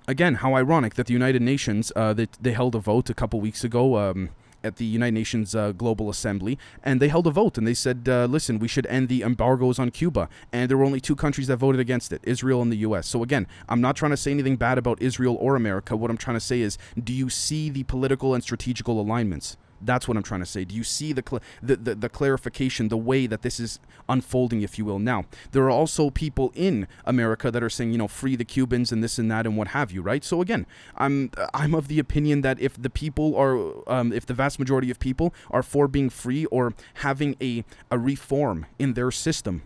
Again, 0.07 0.35
how 0.37 0.55
ironic 0.55 0.95
that 0.95 1.07
the 1.07 1.15
United 1.15 1.41
Nations, 1.41 1.91
uh, 1.97 2.13
they, 2.13 2.29
they 2.39 2.53
held 2.53 2.75
a 2.75 2.79
vote 2.79 3.09
a 3.09 3.15
couple 3.15 3.41
weeks 3.41 3.65
ago. 3.65 3.97
Um, 3.97 4.31
at 4.65 4.77
the 4.77 4.85
United 4.85 5.15
Nations 5.15 5.55
uh, 5.55 5.73
Global 5.73 6.11
Assembly, 6.11 6.59
and 6.83 7.01
they 7.01 7.09
held 7.09 7.27
a 7.27 7.31
vote 7.31 7.59
and 7.59 7.67
they 7.67 7.75
said, 7.75 8.09
uh, 8.09 8.25
listen, 8.25 8.59
we 8.59 8.69
should 8.69 8.87
end 8.87 9.09
the 9.09 9.23
embargoes 9.23 9.79
on 9.79 9.91
Cuba. 9.91 10.29
And 10.53 10.71
there 10.71 10.77
were 10.77 10.85
only 10.85 11.01
two 11.01 11.15
countries 11.15 11.47
that 11.49 11.59
voted 11.59 11.81
against 11.81 12.13
it 12.13 12.21
Israel 12.25 12.63
and 12.63 12.73
the 12.73 12.79
U.S. 12.79 13.07
So, 13.07 13.23
again, 13.23 13.47
I'm 13.69 13.81
not 13.81 13.97
trying 13.97 14.11
to 14.11 14.17
say 14.17 14.31
anything 14.31 14.57
bad 14.57 14.79
about 14.79 15.01
Israel 15.01 15.37
or 15.39 15.57
America. 15.57 15.97
What 15.97 16.11
I'm 16.11 16.17
trying 16.17 16.37
to 16.37 16.41
say 16.41 16.61
is, 16.61 16.79
do 17.03 17.13
you 17.13 17.29
see 17.29 17.71
the 17.71 17.85
political 17.85 18.35
and 18.35 18.43
strategical 18.43 19.01
alignments? 19.01 19.57
That's 19.85 20.09
what 20.09 20.17
I'm 20.17 20.23
trying 20.23 20.41
to 20.41 20.47
say. 20.47 20.65
Do 20.65 20.75
you 20.75 20.85
see 20.85 21.13
the, 21.13 21.23
cl- 21.27 21.43
the, 21.63 21.77
the, 21.77 21.95
the, 21.95 22.09
clarification, 22.09 22.89
the 22.89 22.97
way 22.97 23.27
that 23.27 23.43
this 23.43 23.61
is 23.61 23.79
unfolding, 24.09 24.63
if 24.63 24.79
you 24.79 24.85
will? 24.85 24.99
Now, 24.99 25.25
there 25.53 25.65
are 25.65 25.71
also 25.71 26.11
people 26.11 26.53
in 26.55 26.87
America 27.05 27.51
that 27.51 27.63
are 27.63 27.71
saying, 27.71 27.93
you 27.93 27.99
know, 27.99 28.09
free 28.09 28.37
the 28.37 28.45
Cubans 28.45 28.93
and 28.93 29.03
this 29.03 29.19
and 29.19 29.31
that 29.31 29.47
and 29.47 29.57
what 29.57 29.69
have 29.69 29.93
you, 29.93 30.03
right? 30.03 30.25
So 30.25 30.41
again, 30.41 30.67
I'm 30.97 31.31
I'm 31.53 31.75
of 31.75 31.89
the 31.89 31.99
opinion 31.99 32.41
that 32.43 32.61
if 32.61 32.81
the 32.81 32.91
people 32.91 33.37
are, 33.37 33.91
um, 33.91 34.13
if 34.13 34.27
the 34.27 34.35
vast 34.35 34.59
majority 34.59 34.91
of 34.91 34.99
people 34.99 35.35
are 35.51 35.63
for 35.63 35.89
being 35.89 36.11
free 36.11 36.47
or 36.47 36.73
having 36.95 37.37
a 37.41 37.65
a 37.91 37.99
reform 37.99 38.67
in 38.79 38.95
their 38.95 39.11
system, 39.11 39.63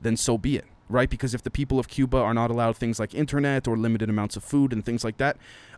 then 0.00 0.16
so 0.16 0.38
be 0.38 0.56
it 0.56 0.64
right? 0.88 1.10
Because 1.10 1.34
if 1.34 1.42
the 1.42 1.50
people 1.50 1.78
of 1.78 1.88
Cuba 1.88 2.16
are 2.16 2.34
not 2.34 2.50
allowed 2.50 2.76
things 2.76 2.98
like 2.98 3.14
internet 3.14 3.68
or 3.68 3.76
limited 3.76 4.08
amounts 4.08 4.36
of 4.36 4.44
food 4.44 4.72
and 4.72 4.84
things 4.84 5.04
like 5.04 5.18
that, 5.18 5.36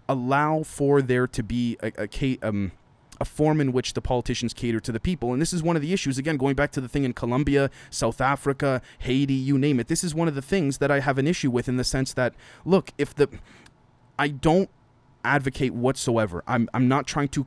allow 0.09 0.62
for 0.62 1.02
there 1.02 1.26
to 1.26 1.42
be 1.42 1.76
a, 1.82 1.92
a 1.99 2.38
um, 2.42 2.73
a 3.20 3.24
form 3.24 3.60
in 3.60 3.72
which 3.72 3.92
the 3.94 4.00
politicians 4.00 4.54
cater 4.54 4.80
to 4.80 4.92
the 4.92 5.00
people. 5.00 5.32
And 5.32 5.40
this 5.40 5.52
is 5.52 5.62
one 5.62 5.76
of 5.76 5.82
the 5.82 5.92
issues, 5.92 6.18
again, 6.18 6.36
going 6.36 6.54
back 6.54 6.72
to 6.72 6.80
the 6.80 6.88
thing 6.88 7.04
in 7.04 7.12
Colombia, 7.12 7.70
South 7.90 8.20
Africa, 8.20 8.80
Haiti, 9.00 9.34
you 9.34 9.58
name 9.58 9.78
it. 9.78 9.88
This 9.88 10.02
is 10.02 10.14
one 10.14 10.28
of 10.28 10.34
the 10.34 10.42
things 10.42 10.78
that 10.78 10.90
I 10.90 11.00
have 11.00 11.18
an 11.18 11.26
issue 11.26 11.50
with 11.50 11.68
in 11.68 11.76
the 11.76 11.84
sense 11.84 12.12
that, 12.14 12.34
look, 12.64 12.92
if 12.98 13.14
the. 13.14 13.28
I 14.18 14.28
don't 14.28 14.68
advocate 15.24 15.72
whatsoever. 15.74 16.42
I'm, 16.46 16.68
I'm 16.74 16.88
not 16.88 17.06
trying 17.06 17.28
to 17.28 17.46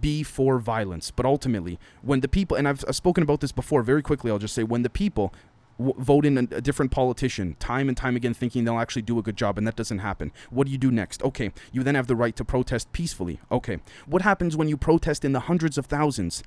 be 0.00 0.22
for 0.22 0.58
violence. 0.58 1.10
But 1.10 1.26
ultimately, 1.26 1.78
when 2.02 2.20
the 2.20 2.28
people, 2.28 2.56
and 2.56 2.68
I've, 2.68 2.84
I've, 2.86 2.96
spoken 2.96 3.22
about 3.22 3.40
this 3.40 3.52
before, 3.52 3.82
very 3.82 4.02
quickly, 4.02 4.30
I'll 4.30 4.38
just 4.38 4.54
say, 4.54 4.62
when 4.62 4.82
the 4.82 4.90
people 4.90 5.32
w- 5.80 5.94
vote 5.98 6.26
in 6.26 6.38
a, 6.38 6.56
a, 6.56 6.60
different 6.60 6.90
politician 6.90 7.56
time 7.58 7.88
and 7.88 7.96
time 7.96 8.16
again 8.16 8.34
thinking 8.34 8.64
they'll 8.64 8.78
actually 8.78 9.02
do 9.02 9.18
a 9.18 9.22
good 9.22 9.36
job 9.36 9.58
and 9.58 9.66
that 9.66 9.76
doesn't 9.76 9.98
happen 9.98 10.32
what 10.50 10.66
do 10.66 10.72
you 10.72 10.78
do 10.78 10.90
next 10.90 11.22
okay 11.22 11.50
you 11.72 11.82
then 11.82 11.94
have 11.94 12.06
the 12.06 12.16
right 12.16 12.36
to 12.36 12.44
protest 12.44 12.92
peacefully 12.92 13.40
okay 13.50 13.78
what 14.06 14.22
happens 14.22 14.56
when 14.56 14.68
you 14.68 14.76
protest 14.76 15.24
in 15.24 15.32
the 15.32 15.40
hundreds 15.40 15.76
of 15.76 15.86
thousands 15.86 16.42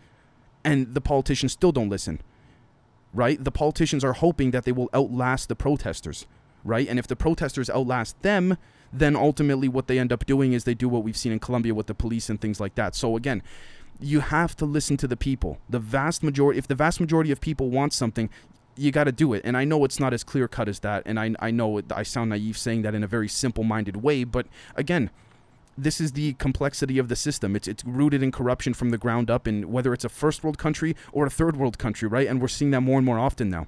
and 0.64 0.94
the 0.94 1.02
politicians 1.02 1.52
still 1.52 1.72
don't 1.72 1.90
listen 1.90 2.22
right 3.14 3.44
the 3.44 3.52
politicians 3.52 4.04
are 4.04 4.14
hoping 4.14 4.52
that 4.52 4.64
they 4.64 4.72
will 4.72 4.90
outlast 4.94 5.50
the 5.50 5.56
protesters 5.56 6.26
right? 6.64 6.88
And 6.88 7.00
if 7.00 7.08
the 7.08 7.16
protesters 7.16 7.70
outlast 7.70 8.22
them, 8.22 8.58
then 8.92 9.16
ultimately 9.16 9.68
what 9.68 9.88
they 9.88 10.00
end 10.00 10.14
up 10.14 10.26
doing 10.26 10.54
is 10.54 10.64
they 10.64 10.74
do 10.74 10.88
what 10.88 11.04
we've 11.04 11.18
seen 11.18 11.32
in 11.32 11.40
Colombia 11.40 11.74
with 11.74 11.88
the 11.88 11.94
police 11.94 12.30
and 12.30 12.40
things 12.40 12.60
like 12.60 12.76
that. 12.76 12.96
So 12.96 13.16
again, 13.18 13.42
you 14.00 14.22
have 14.22 14.56
to 14.58 14.66
listen 14.66 14.98
to 14.98 15.08
the 15.08 15.18
people. 15.18 15.60
The 15.70 15.80
vast 15.80 16.24
majority, 16.24 16.60
if 16.60 16.68
the 16.68 16.76
vast 16.76 17.00
majority 17.00 17.32
of 17.32 17.42
people 17.42 17.70
want 17.70 17.94
something, 17.94 18.30
you 18.76 18.92
got 18.92 19.06
to 19.06 19.12
do 19.12 19.34
it. 19.34 19.42
And 19.44 19.56
I 19.56 19.66
know 19.66 19.84
it's 19.86 20.00
not 20.00 20.14
as 20.14 20.24
clear 20.24 20.48
cut 20.48 20.68
as 20.68 20.80
that. 20.80 21.04
And 21.06 21.20
I, 21.20 21.36
I 21.40 21.52
know 21.52 21.78
it, 21.78 21.92
I 21.92 22.04
sound 22.04 22.30
naive 22.30 22.58
saying 22.58 22.82
that 22.84 22.96
in 22.96 23.04
a 23.04 23.08
very 23.08 23.28
simple 23.28 23.64
minded 23.64 23.98
way. 23.98 24.24
But 24.24 24.48
again, 24.76 25.10
this 25.78 26.00
is 26.00 26.14
the 26.14 26.34
complexity 26.34 26.98
of 26.98 27.08
the 27.08 27.16
system. 27.16 27.56
It's 27.56 27.68
it's 27.68 27.84
rooted 27.84 28.22
in 28.22 28.32
corruption 28.32 28.74
from 28.74 28.92
the 28.92 28.98
ground 28.98 29.32
up, 29.32 29.48
in 29.48 29.72
whether 29.72 29.94
it's 29.94 30.06
a 30.06 30.10
first 30.10 30.44
world 30.44 30.58
country 30.58 30.96
or 31.12 31.26
a 31.26 31.30
third 31.30 31.58
world 31.58 31.78
country, 31.78 32.08
right? 32.08 32.28
And 32.28 32.42
we're 32.42 32.48
seeing 32.48 32.72
that 32.72 32.82
more 32.82 32.98
and 32.98 33.06
more 33.06 33.20
often 33.20 33.50
now. 33.50 33.68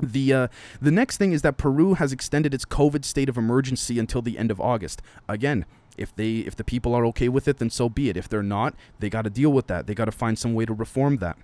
The 0.00 0.32
uh, 0.32 0.48
the 0.80 0.90
next 0.90 1.18
thing 1.18 1.32
is 1.32 1.42
that 1.42 1.56
Peru 1.56 1.94
has 1.94 2.12
extended 2.12 2.54
its 2.54 2.64
COVID 2.64 3.04
state 3.04 3.28
of 3.28 3.36
emergency 3.36 3.98
until 3.98 4.22
the 4.22 4.38
end 4.38 4.50
of 4.50 4.60
August. 4.60 5.02
Again, 5.28 5.66
if 5.96 6.14
they 6.14 6.38
if 6.38 6.56
the 6.56 6.64
people 6.64 6.94
are 6.94 7.06
okay 7.06 7.28
with 7.28 7.48
it, 7.48 7.58
then 7.58 7.70
so 7.70 7.88
be 7.88 8.08
it. 8.08 8.16
If 8.16 8.28
they're 8.28 8.42
not, 8.42 8.74
they 8.98 9.10
got 9.10 9.22
to 9.22 9.30
deal 9.30 9.52
with 9.52 9.66
that. 9.68 9.86
They 9.86 9.94
got 9.94 10.06
to 10.06 10.12
find 10.12 10.38
some 10.38 10.54
way 10.54 10.64
to 10.66 10.74
reform 10.74 11.18
that. 11.18 11.36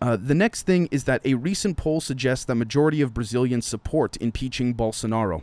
Uh, 0.00 0.16
the 0.16 0.34
next 0.34 0.62
thing 0.62 0.88
is 0.90 1.04
that 1.04 1.20
a 1.24 1.34
recent 1.34 1.76
poll 1.76 2.00
suggests 2.00 2.44
that 2.46 2.54
majority 2.54 3.02
of 3.02 3.12
Brazilians 3.12 3.66
support 3.66 4.16
impeaching 4.20 4.74
Bolsonaro. 4.74 5.42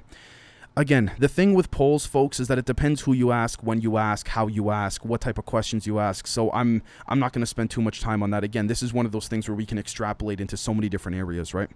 Again, 0.78 1.12
the 1.18 1.28
thing 1.28 1.56
with 1.56 1.72
polls, 1.72 2.06
folks, 2.06 2.40
is 2.40 2.48
that 2.50 2.60
it 2.60 2.66
depends 2.66 3.02
who 3.02 3.12
you 3.12 3.32
ask, 3.32 3.64
when 3.64 3.82
you 3.82 3.98
ask, 3.98 4.28
how 4.28 4.46
you 4.46 4.70
ask, 4.70 5.04
what 5.04 5.22
type 5.22 5.40
of 5.40 5.46
questions 5.48 5.88
you 5.88 5.98
ask. 5.98 6.28
So 6.28 6.52
I'm 6.52 6.84
I'm 7.08 7.18
not 7.18 7.34
going 7.34 7.42
to 7.42 7.48
spend 7.48 7.72
too 7.72 7.82
much 7.82 8.00
time 8.00 8.22
on 8.22 8.30
that. 8.30 8.44
Again, 8.44 8.68
this 8.68 8.84
is 8.84 8.94
one 8.94 9.08
of 9.08 9.12
those 9.12 9.28
things 9.28 9.50
where 9.50 9.56
we 9.56 9.66
can 9.66 9.80
extrapolate 9.80 10.40
into 10.40 10.56
so 10.56 10.76
many 10.76 10.88
different 10.88 11.18
areas, 11.18 11.52
right? 11.52 11.72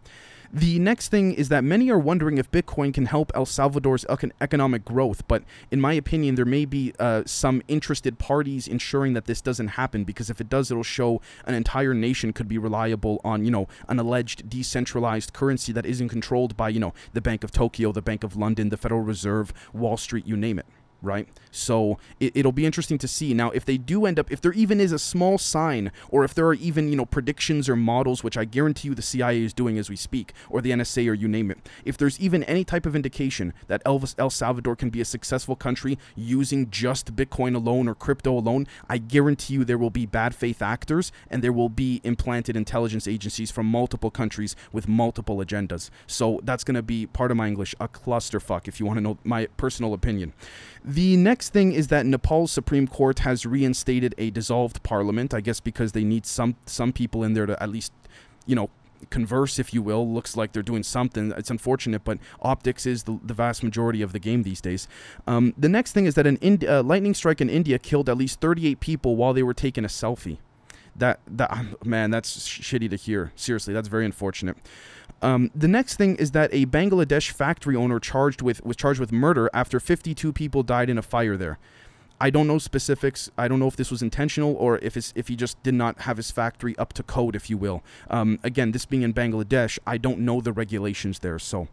The 0.54 0.80
next 0.80 1.08
thing 1.08 1.34
is 1.34 1.48
that 1.48 1.64
many 1.64 1.90
are 1.90 1.98
wondering 1.98 2.38
if 2.38 2.52
Bitcoin 2.52 2.94
can 2.94 3.06
help 3.06 3.32
El 3.34 3.46
Salvador's 3.46 4.06
economic 4.42 4.84
growth, 4.84 5.26
but 5.30 5.44
in 5.72 5.80
my 5.80 5.94
opinion, 5.94 6.36
there 6.36 6.44
may 6.44 6.66
be 6.66 6.94
uh, 7.00 7.24
some 7.26 7.64
interested 7.70 8.20
parties 8.20 8.68
ensuring 8.68 9.14
that 9.14 9.28
this 9.28 9.40
doesn't 9.40 9.70
happen 9.70 10.04
because 10.04 10.30
if 10.30 10.42
it 10.42 10.50
does, 10.50 10.70
it'll 10.70 10.84
show 10.84 11.22
an 11.46 11.54
entire 11.54 11.94
nation 11.94 12.34
could 12.34 12.50
be 12.50 12.58
reliable 12.58 13.22
on, 13.24 13.46
you 13.46 13.52
know, 13.52 13.70
an 13.88 13.98
alleged 13.98 14.50
decentralized 14.50 15.32
currency 15.32 15.72
that 15.72 15.86
isn't 15.86 16.10
controlled 16.10 16.58
by, 16.58 16.68
you 16.68 16.82
know, 16.82 16.94
the 17.14 17.22
Bank 17.22 17.46
of 17.46 17.52
Tokyo, 17.52 17.94
the 17.94 18.02
Bank 18.02 18.22
of 18.22 18.36
London, 18.36 18.68
the 18.68 18.78
Federal 18.78 18.91
Reserve, 18.98 19.54
Wall 19.74 19.98
Street, 19.98 20.26
you 20.28 20.36
name 20.38 20.60
it 20.60 20.66
right? 21.02 21.28
So 21.52 21.98
it, 22.20 22.46
will 22.46 22.52
be 22.52 22.66
interesting 22.66 22.98
to 23.00 23.08
see. 23.08 23.34
Now, 23.34 23.52
if 23.52 23.66
they 23.66 23.78
do 23.78 24.06
end 24.06 24.20
up, 24.20 24.32
if 24.32 24.42
there 24.42 24.54
even 24.54 24.80
is 24.80 24.92
a 24.92 25.00
small 25.00 25.38
sign, 25.38 25.92
or 26.10 26.24
if 26.24 26.34
there 26.34 26.46
are 26.48 26.54
even, 26.54 26.90
you 26.90 26.96
know, 26.96 27.06
predictions 27.06 27.68
or 27.68 27.76
models, 27.76 28.24
which 28.24 28.38
I 28.38 28.46
guarantee 28.46 28.88
you 28.88 28.96
the 28.96 29.02
CIA 29.02 29.44
is 29.44 29.54
doing 29.54 29.78
as 29.78 29.90
we 29.90 29.96
speak, 29.96 30.34
or 30.50 30.62
the 30.62 30.72
NSA, 30.72 31.10
or 31.10 31.14
you 31.14 31.28
name 31.28 31.52
it, 31.52 31.58
if 31.84 31.98
there's 31.98 32.20
even 32.20 32.44
any 32.44 32.64
type 32.64 32.86
of 32.86 32.96
indication 32.96 33.54
that 33.68 33.84
Elvis, 33.84 34.16
El 34.18 34.30
Salvador 34.30 34.76
can 34.76 34.90
be 34.90 35.02
a 35.02 35.06
successful 35.06 35.56
country 35.56 35.98
using 36.16 36.70
just 36.70 37.16
Bitcoin 37.16 37.56
alone 37.56 37.88
or 37.88 37.96
crypto 37.96 38.38
alone, 38.38 38.68
I 38.90 38.98
guarantee 38.98 39.56
you 39.56 39.66
there 39.66 39.78
will 39.78 39.90
be 39.90 40.06
bad 40.06 40.34
faith 40.36 40.62
actors 40.62 41.12
and 41.30 41.44
there 41.44 41.54
will 41.54 41.70
be 41.70 42.02
implanted 42.04 42.56
intelligence 42.56 43.08
agencies 43.08 43.52
from 43.52 43.66
multiple 43.66 44.12
countries 44.12 44.56
with 44.72 44.88
multiple 44.88 45.38
agendas. 45.38 45.90
So 46.08 46.40
that's 46.44 46.64
going 46.64 46.76
to 46.76 46.82
be 46.82 47.08
part 47.08 47.32
of 47.32 47.38
my 47.38 47.48
English, 47.48 47.76
a 47.80 47.88
clusterfuck, 47.88 48.68
if 48.68 48.80
you 48.80 48.86
want 48.86 48.98
to 48.98 49.02
know 49.02 49.18
my 49.24 49.48
personal 49.58 49.94
opinion. 49.94 50.34
The 50.92 51.16
next 51.16 51.54
thing 51.54 51.72
is 51.72 51.88
that 51.88 52.06
Nepal's 52.06 52.52
Supreme 52.52 52.86
Court 52.86 53.20
has 53.20 53.46
reinstated 53.46 54.14
a 54.18 54.30
dissolved 54.30 54.84
parliament, 54.84 55.34
I 55.34 55.40
guess 55.40 55.62
because 55.62 55.94
they 55.94 56.04
need 56.04 56.26
some 56.26 56.58
some 56.66 56.92
people 56.92 57.24
in 57.24 57.34
there 57.34 57.46
to 57.46 57.62
at 57.64 57.70
least, 57.70 57.94
you 58.46 58.58
know, 58.58 58.70
converse, 59.10 59.58
if 59.58 59.74
you 59.74 59.82
will. 59.82 60.06
Looks 60.06 60.36
like 60.36 60.52
they're 60.52 60.62
doing 60.62 60.84
something. 60.84 61.32
It's 61.38 61.50
unfortunate, 61.50 62.04
but 62.04 62.18
optics 62.42 62.86
is 62.86 63.04
the, 63.04 63.18
the 63.24 63.34
vast 63.34 63.64
majority 63.64 64.02
of 64.02 64.12
the 64.12 64.20
game 64.20 64.44
these 64.44 64.60
days. 64.60 64.90
Um, 65.28 65.54
the 65.58 65.70
next 65.70 65.94
thing 65.94 66.08
is 66.08 66.16
that 66.16 66.28
an 66.28 66.38
uh, 66.68 66.84
lightning 66.84 67.14
strike 67.14 67.40
in 67.40 67.50
India 67.50 67.80
killed 67.80 68.10
at 68.10 68.18
least 68.18 68.42
38 68.42 68.82
people 68.82 69.16
while 69.16 69.32
they 69.32 69.44
were 69.44 69.54
taking 69.54 69.86
a 69.86 69.88
selfie. 69.88 70.40
That 70.94 71.22
that 71.26 71.86
man, 71.86 72.12
that's 72.12 72.38
shitty 72.38 72.90
to 72.90 72.98
hear. 72.98 73.32
Seriously, 73.38 73.74
that's 73.74 73.88
very 73.88 74.04
unfortunate. 74.04 74.58
Um, 75.22 75.52
the 75.54 75.68
next 75.68 75.98
thing 75.98 76.16
is 76.16 76.32
that 76.32 76.50
a 76.52 76.66
Bangladesh 76.66 77.32
factory 77.32 77.76
owner 77.76 78.00
charged 78.00 78.42
with 78.42 78.64
was 78.66 78.76
charged 78.76 79.00
with 79.00 79.12
murder 79.12 79.50
after 79.54 79.80
52 79.80 80.34
people 80.34 80.64
died 80.64 80.90
in 80.90 80.98
a 80.98 81.02
fire 81.02 81.38
there. 81.38 81.60
I 82.20 82.30
don't 82.30 82.46
know 82.46 82.60
specifics. 82.60 83.32
I 83.36 83.48
don't 83.48 83.60
know 83.60 83.68
if 83.68 83.76
this 83.76 83.90
was 83.90 84.04
intentional 84.04 84.54
or 84.56 84.78
if 84.80 84.96
it's, 84.96 85.12
if 85.16 85.28
he 85.28 85.36
just 85.36 85.62
did 85.64 85.74
not 85.74 86.02
have 86.02 86.18
his 86.18 86.30
factory 86.30 86.78
up 86.78 86.94
to 86.94 87.04
code, 87.04 87.36
if 87.36 87.50
you 87.50 87.58
will. 87.58 87.84
Um, 88.12 88.38
again, 88.44 88.74
this 88.74 88.86
being 88.86 89.02
in 89.02 89.12
Bangladesh, 89.12 89.80
I 89.88 89.98
don't 89.98 90.20
know 90.20 90.40
the 90.40 90.54
regulations 90.54 91.20
there, 91.20 91.40
so 91.40 91.68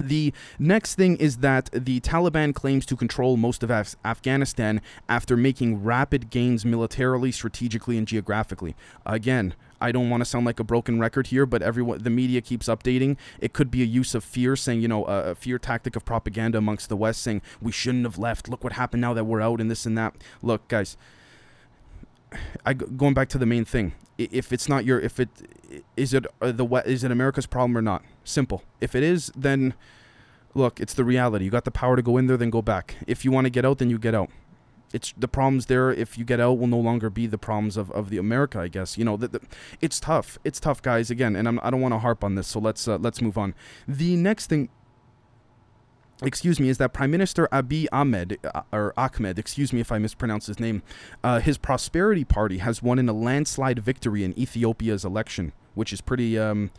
the 0.00 0.32
next 0.58 0.94
thing 0.94 1.16
is 1.16 1.38
that 1.38 1.68
the 1.72 2.00
Taliban 2.00 2.54
claims 2.54 2.86
to 2.86 2.96
control 2.96 3.36
most 3.36 3.62
of 3.62 3.70
Af- 3.70 3.96
Afghanistan 4.04 4.80
after 5.08 5.36
making 5.36 5.84
rapid 5.84 6.30
gains 6.30 6.64
militarily, 6.64 7.30
strategically, 7.30 7.98
and 7.98 8.06
geographically. 8.06 8.74
Again, 9.04 9.54
I 9.80 9.92
don't 9.92 10.10
want 10.10 10.20
to 10.20 10.24
sound 10.24 10.46
like 10.46 10.60
a 10.60 10.64
broken 10.64 11.00
record 11.00 11.28
here, 11.28 11.46
but 11.46 11.62
everyone, 11.62 12.02
the 12.02 12.10
media 12.10 12.40
keeps 12.40 12.68
updating. 12.68 13.16
It 13.40 13.52
could 13.52 13.70
be 13.70 13.82
a 13.82 13.86
use 13.86 14.14
of 14.14 14.22
fear, 14.22 14.56
saying, 14.56 14.82
you 14.82 14.88
know, 14.88 15.04
a, 15.04 15.34
fear 15.34 15.58
tactic 15.58 15.96
of 15.96 16.04
propaganda 16.04 16.58
amongst 16.58 16.88
the 16.88 16.96
West, 16.96 17.22
saying 17.22 17.42
we 17.60 17.72
shouldn't 17.72 18.04
have 18.04 18.18
left. 18.18 18.48
Look 18.48 18.62
what 18.62 18.74
happened 18.74 19.00
now 19.00 19.14
that 19.14 19.24
we're 19.24 19.40
out, 19.40 19.60
and 19.60 19.70
this 19.70 19.86
and 19.86 19.96
that. 19.96 20.14
Look, 20.42 20.66
guys, 20.68 20.96
I 22.64 22.74
going 22.74 23.14
back 23.14 23.28
to 23.30 23.38
the 23.38 23.46
main 23.46 23.64
thing. 23.64 23.92
If 24.18 24.52
it's 24.52 24.68
not 24.68 24.84
your, 24.84 25.00
if 25.00 25.18
it 25.18 25.30
is 25.96 26.12
it 26.12 26.26
uh, 26.42 26.52
the 26.52 26.66
is 26.84 27.04
it 27.04 27.10
America's 27.10 27.46
problem 27.46 27.76
or 27.76 27.82
not? 27.82 28.02
Simple. 28.22 28.62
If 28.80 28.94
it 28.94 29.02
is, 29.02 29.32
then 29.34 29.74
look, 30.54 30.78
it's 30.78 30.94
the 30.94 31.04
reality. 31.04 31.46
You 31.46 31.50
got 31.50 31.64
the 31.64 31.70
power 31.70 31.96
to 31.96 32.02
go 32.02 32.18
in 32.18 32.26
there, 32.26 32.36
then 32.36 32.50
go 32.50 32.60
back. 32.60 32.96
If 33.06 33.24
you 33.24 33.30
want 33.30 33.46
to 33.46 33.50
get 33.50 33.64
out, 33.64 33.78
then 33.78 33.88
you 33.88 33.98
get 33.98 34.14
out 34.14 34.30
it's 34.92 35.14
the 35.16 35.28
problems 35.28 35.66
there 35.66 35.90
if 35.90 36.18
you 36.18 36.24
get 36.24 36.40
out 36.40 36.58
will 36.58 36.66
no 36.66 36.78
longer 36.78 37.10
be 37.10 37.26
the 37.26 37.38
problems 37.38 37.76
of, 37.76 37.90
of 37.92 38.10
the 38.10 38.18
America 38.18 38.60
I 38.60 38.68
guess. 38.68 38.98
You 38.98 39.04
know 39.04 39.16
the, 39.16 39.28
the, 39.28 39.40
it's 39.80 40.00
tough. 40.00 40.38
It's 40.44 40.60
tough 40.60 40.82
guys. 40.82 41.10
Again 41.10 41.36
and 41.36 41.48
I'm, 41.48 41.58
I 41.60 41.70
do 41.70 41.76
not 41.76 41.82
want 41.82 41.94
to 41.94 41.98
harp 41.98 42.24
on 42.24 42.34
this 42.34 42.46
so 42.46 42.60
let's 42.60 42.86
uh, 42.86 42.98
let's 42.98 43.20
move 43.20 43.38
on. 43.38 43.54
The 43.86 44.16
next 44.16 44.46
thing 44.46 44.68
excuse 46.22 46.60
me, 46.60 46.68
is 46.68 46.78
that 46.78 46.92
Prime 46.92 47.10
Minister 47.10 47.48
Abiy 47.52 47.86
Ahmed, 47.92 48.38
uh, 48.54 48.62
or 48.72 48.92
Ahmed, 48.96 49.38
excuse 49.38 49.72
me 49.72 49.80
if 49.80 49.90
I 49.90 49.98
mispronounce 49.98 50.46
his 50.46 50.60
name, 50.60 50.82
uh, 51.24 51.40
his 51.40 51.58
Prosperity 51.58 52.24
Party 52.24 52.58
has 52.58 52.82
won 52.82 52.98
in 52.98 53.08
a 53.08 53.12
landslide 53.12 53.78
victory 53.78 54.24
in 54.24 54.38
Ethiopia's 54.38 55.04
election, 55.04 55.52
which 55.74 55.92
is 55.92 56.00
pretty, 56.00 56.38
um, 56.38 56.70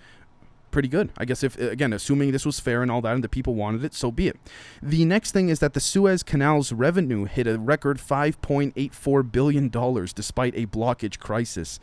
pretty 0.72 0.88
good. 0.88 1.12
I 1.18 1.26
guess 1.26 1.44
if 1.44 1.58
again, 1.60 1.94
assuming 1.94 2.32
this 2.32 2.46
was 2.46 2.60
fair 2.60 2.82
and 2.82 2.92
all 2.92 3.02
that, 3.02 3.14
and 3.14 3.24
the 3.24 3.30
people 3.30 3.56
wanted 3.56 3.84
it, 3.84 3.94
so 3.94 4.12
be 4.12 4.28
it. 4.28 4.38
The 4.82 5.06
next 5.06 5.32
thing 5.32 5.50
is 5.50 5.60
that 5.60 5.74
the 5.74 5.80
Suez 5.80 6.24
Canal's 6.24 6.72
revenue 6.72 7.26
hit 7.26 7.48
a 7.48 7.60
record 7.60 7.98
5.84 7.98 9.32
billion 9.32 9.70
dollars 9.70 10.14
despite 10.14 10.56
a 10.56 10.66
blockage 10.66 11.20
crisis. 11.20 11.80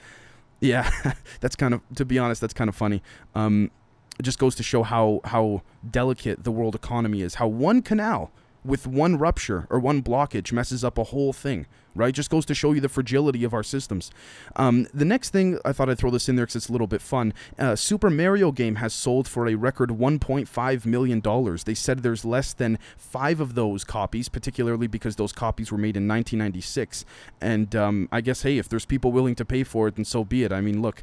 Yeah, 0.61 0.90
that's 1.40 1.57
kind 1.57 1.74
of, 1.74 1.83
to 1.94 2.05
be 2.05 2.18
honest, 2.18 2.40
that's 2.40 2.55
kind 2.55 2.68
of 2.68 2.74
funny. 2.74 3.03
Um, 3.35 3.70
it 4.18 4.24
just 4.24 4.38
goes 4.38 4.55
to 4.57 4.62
show 4.62 4.83
how 4.83 5.20
how 5.24 5.62
delicate 5.88 6.42
the 6.44 6.51
world 6.51 6.74
economy 6.74 7.22
is. 7.22 7.37
How 7.37 7.46
one 7.46 7.83
canal 7.83 8.33
with 8.64 8.87
one 8.87 9.16
rupture 9.16 9.66
or 9.71 9.79
one 9.79 10.03
blockage 10.03 10.53
messes 10.53 10.85
up 10.85 10.99
a 10.99 11.05
whole 11.05 11.33
thing, 11.33 11.66
right? 11.94 12.14
Just 12.14 12.31
goes 12.31 12.44
to 12.47 12.55
show 12.55 12.73
you 12.73 12.81
the 12.81 12.88
fragility 12.88 13.44
of 13.44 13.55
our 13.55 13.62
systems. 13.62 14.11
Um, 14.57 14.87
the 14.92 15.05
next 15.05 15.31
thing, 15.31 15.59
I 15.64 15.73
thought 15.73 15.88
I'd 15.88 15.99
throw 15.99 16.11
this 16.11 16.29
in 16.29 16.37
there 16.37 16.44
because 16.44 16.57
it's 16.57 16.68
a 16.68 16.73
little 16.73 16.87
bit 16.87 17.01
fun. 17.03 17.33
Uh, 17.59 17.77
Super 17.77 18.11
Mario 18.11 18.53
game 18.53 18.77
has 18.77 18.92
sold 18.92 19.29
for 19.29 19.47
a 19.47 19.55
record 19.55 19.90
$1.5 19.90 20.87
million. 20.87 21.57
They 21.64 21.75
said 21.75 22.03
there's 22.03 22.25
less 22.25 22.53
than 22.53 22.79
five 22.97 23.40
of 23.40 23.55
those 23.55 23.85
copies, 23.85 24.29
particularly 24.29 24.87
because 24.87 25.16
those 25.16 25.33
copies 25.33 25.73
were 25.73 25.79
made 25.79 25.97
in 25.97 26.09
1996. 26.09 27.05
And 27.40 27.75
um, 27.75 28.09
I 28.12 28.21
guess, 28.21 28.42
hey, 28.42 28.59
if 28.59 28.68
there's 28.68 28.85
people 28.85 29.12
willing 29.12 29.35
to 29.37 29.44
pay 29.44 29.64
for 29.64 29.88
it, 29.88 29.97
then 29.97 30.05
so 30.05 30.25
be 30.25 30.44
it. 30.44 30.53
I 30.53 30.61
mean, 30.61 30.83
look, 30.83 31.03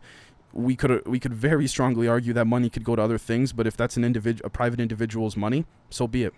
we 0.56 0.76
could 0.76 1.06
we 1.06 1.20
could 1.20 1.34
very 1.34 1.68
strongly 1.68 2.08
argue 2.08 2.34
that 2.34 2.46
money 2.46 2.70
could 2.70 2.84
go 2.84 2.96
to 2.96 3.02
other 3.02 3.18
things, 3.18 3.52
but 3.52 3.68
if 3.68 3.76
that's 3.76 3.98
an 3.98 4.04
individual, 4.06 4.48
a 4.48 4.50
private 4.50 4.80
individual's 4.80 5.36
money, 5.36 5.66
so 5.90 6.08
be 6.08 6.24
it. 6.24 6.34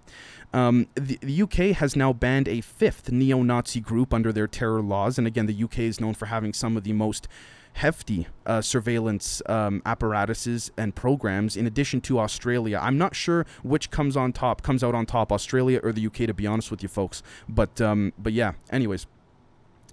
Um, 0.54 0.88
the, 0.96 1.20
the, 1.22 1.42
UK 1.44 1.76
has 1.78 1.96
now 1.96 2.14
banned 2.14 2.48
a 2.48 2.62
fifth 2.62 3.12
neo-Nazi 3.12 3.82
group 3.82 4.14
under 4.14 4.32
their 4.32 4.48
terror 4.48 4.82
laws, 4.82 5.18
and 5.18 5.28
again, 5.28 5.46
the 5.46 5.64
UK 5.64 5.80
is 5.80 6.00
known 6.00 6.14
for 6.14 6.26
having 6.28 6.54
some 6.54 6.76
of 6.78 6.84
the 6.84 6.94
most 6.94 7.28
hefty 7.74 8.28
uh, 8.46 8.60
surveillance 8.60 9.42
um, 9.48 9.84
apparatuses 9.86 10.72
and 10.78 10.96
programs. 10.96 11.56
In 11.56 11.68
addition 11.68 12.02
to 12.02 12.20
Australia, 12.20 12.80
I'm 12.82 12.98
not 12.98 13.16
sure 13.16 13.46
which 13.62 13.92
comes 13.92 14.18
on 14.18 14.34
top, 14.34 14.64
comes 14.64 14.84
out 14.84 14.96
on 14.96 15.06
top, 15.06 15.32
Australia 15.32 15.80
or 15.84 15.92
the 15.92 16.06
UK, 16.08 16.26
to 16.26 16.34
be 16.34 16.48
honest 16.48 16.72
with 16.72 16.82
you 16.82 16.90
folks. 16.90 17.22
But 17.48 17.80
um, 17.80 18.14
but 18.18 18.34
yeah, 18.34 18.54
anyways. 18.72 19.06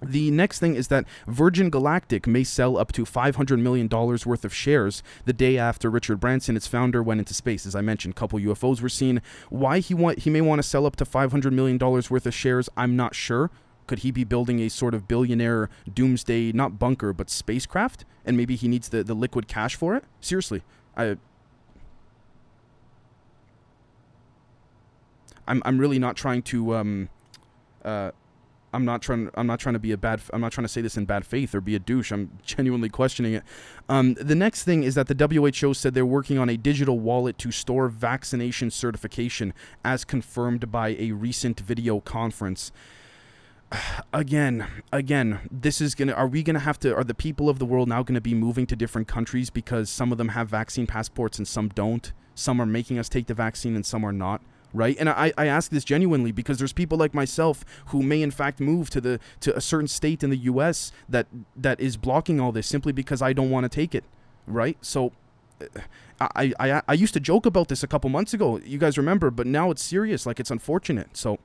The 0.01 0.29
next 0.29 0.59
thing 0.59 0.75
is 0.75 0.89
that 0.89 1.05
Virgin 1.25 1.69
Galactic 1.69 2.27
may 2.27 2.43
sell 2.43 2.77
up 2.77 2.91
to 2.93 3.05
$500 3.05 3.59
million 3.59 3.87
worth 3.87 4.45
of 4.45 4.53
shares 4.53 5.01
the 5.23 5.33
day 5.33 5.57
after 5.57 5.89
Richard 5.89 6.19
Branson, 6.19 6.57
its 6.57 6.67
founder, 6.67 7.01
went 7.01 7.19
into 7.19 7.33
space. 7.33 7.65
As 7.65 7.75
I 7.75 7.81
mentioned, 7.81 8.13
a 8.13 8.15
couple 8.15 8.37
UFOs 8.39 8.81
were 8.81 8.89
seen. 8.89 9.21
Why 9.49 9.79
he 9.79 9.93
want 9.93 10.19
he 10.19 10.29
may 10.29 10.41
want 10.41 10.59
to 10.59 10.67
sell 10.67 10.85
up 10.85 10.95
to 10.97 11.05
$500 11.05 11.51
million 11.53 11.77
worth 11.77 12.25
of 12.25 12.33
shares, 12.33 12.69
I'm 12.75 12.95
not 12.95 13.15
sure. 13.15 13.51
Could 13.87 13.99
he 13.99 14.11
be 14.11 14.23
building 14.23 14.59
a 14.59 14.69
sort 14.69 14.93
of 14.93 15.07
billionaire 15.07 15.69
doomsday, 15.91 16.51
not 16.51 16.79
bunker, 16.79 17.13
but 17.13 17.29
spacecraft? 17.29 18.03
And 18.25 18.35
maybe 18.35 18.55
he 18.55 18.67
needs 18.67 18.89
the, 18.89 19.03
the 19.03 19.13
liquid 19.13 19.47
cash 19.47 19.75
for 19.75 19.95
it? 19.95 20.03
Seriously. 20.19 20.63
I 20.97 21.17
I'm 25.47 25.61
I'm 25.65 25.77
really 25.77 25.99
not 25.99 26.15
trying 26.15 26.41
to 26.43 26.75
um, 26.75 27.09
uh, 27.83 28.11
I'm 28.75 28.83
not 28.85 29.01
trying. 29.01 29.29
I'm 29.35 29.47
not 29.47 29.59
trying 29.59 29.73
to 29.73 29.79
be 29.79 29.93
a 29.93 29.97
bad. 29.97 30.21
I'm 30.33 30.41
not 30.41 30.51
trying 30.51 30.65
to 30.65 30.71
say 30.71 30.81
this 30.81 30.97
in 30.97 31.05
bad 31.05 31.25
faith 31.25 31.55
or 31.55 31.61
be 31.61 31.75
a 31.75 31.79
douche. 31.79 32.11
I'm 32.11 32.37
genuinely 32.43 32.89
questioning 32.89 33.33
it. 33.33 33.43
Um, 33.87 34.15
the 34.15 34.35
next 34.35 34.63
thing 34.63 34.83
is 34.83 34.95
that 34.95 35.07
the 35.07 35.27
WHO 35.27 35.73
said 35.73 35.93
they're 35.93 36.05
working 36.05 36.37
on 36.37 36.49
a 36.49 36.57
digital 36.57 36.99
wallet 36.99 37.37
to 37.39 37.51
store 37.51 37.87
vaccination 37.87 38.69
certification, 38.69 39.53
as 39.83 40.03
confirmed 40.03 40.71
by 40.71 40.89
a 40.99 41.13
recent 41.13 41.61
video 41.61 42.01
conference. 42.01 42.73
Again, 44.13 44.67
again, 44.91 45.39
this 45.49 45.81
is 45.81 45.95
gonna. 45.95 46.11
Are 46.11 46.27
we 46.27 46.43
gonna 46.43 46.59
have 46.59 46.79
to? 46.81 46.93
Are 46.93 47.03
the 47.03 47.15
people 47.15 47.49
of 47.49 47.59
the 47.59 47.65
world 47.65 47.87
now 47.87 48.03
gonna 48.03 48.21
be 48.21 48.33
moving 48.33 48.67
to 48.67 48.75
different 48.75 49.07
countries 49.07 49.49
because 49.49 49.89
some 49.89 50.11
of 50.11 50.17
them 50.17 50.29
have 50.29 50.49
vaccine 50.49 50.85
passports 50.85 51.37
and 51.37 51.47
some 51.47 51.69
don't? 51.69 52.11
Some 52.35 52.61
are 52.61 52.65
making 52.65 52.99
us 52.99 53.07
take 53.07 53.27
the 53.27 53.33
vaccine 53.33 53.75
and 53.75 53.85
some 53.85 54.03
are 54.03 54.11
not 54.11 54.41
right? 54.75 54.95
And 54.99 55.09
I, 55.09 55.31
I 55.37 55.47
ask 55.47 55.71
this 55.71 55.83
genuinely 55.83 56.31
because 56.31 56.57
there's 56.57 56.73
people 56.73 56.97
like 56.97 57.13
myself 57.13 57.63
who 57.87 58.03
may 58.03 58.21
in 58.21 58.31
fact 58.31 58.59
move 58.59 58.89
to 58.91 59.01
the 59.01 59.19
to 59.39 59.55
a 59.55 59.61
certain 59.61 59.87
state 59.87 60.23
in 60.23 60.29
the 60.29 60.37
U.S. 60.37 60.91
that 61.09 61.27
that 61.55 61.79
is 61.79 61.97
blocking 61.97 62.39
all 62.39 62.51
this 62.51 62.67
simply 62.67 62.91
because 62.91 63.21
I 63.21 63.33
don't 63.33 63.49
want 63.49 63.63
to 63.63 63.69
take 63.69 63.95
it, 63.95 64.03
right? 64.45 64.77
So. 64.81 65.11
Uh, 65.61 65.79
I, 66.19 66.53
I 66.59 66.81
I 66.87 66.93
used 66.93 67.13
to 67.15 67.19
joke 67.19 67.45
about 67.45 67.67
this 67.67 67.83
a 67.83 67.87
couple 67.87 68.09
months 68.09 68.33
ago. 68.33 68.57
You 68.59 68.77
guys 68.77 68.97
remember, 68.97 69.29
but 69.29 69.45
now 69.45 69.69
it's 69.69 69.83
serious. 69.83 70.25
Like 70.25 70.39
it's 70.39 70.51
unfortunate. 70.51 71.15
So, 71.17 71.39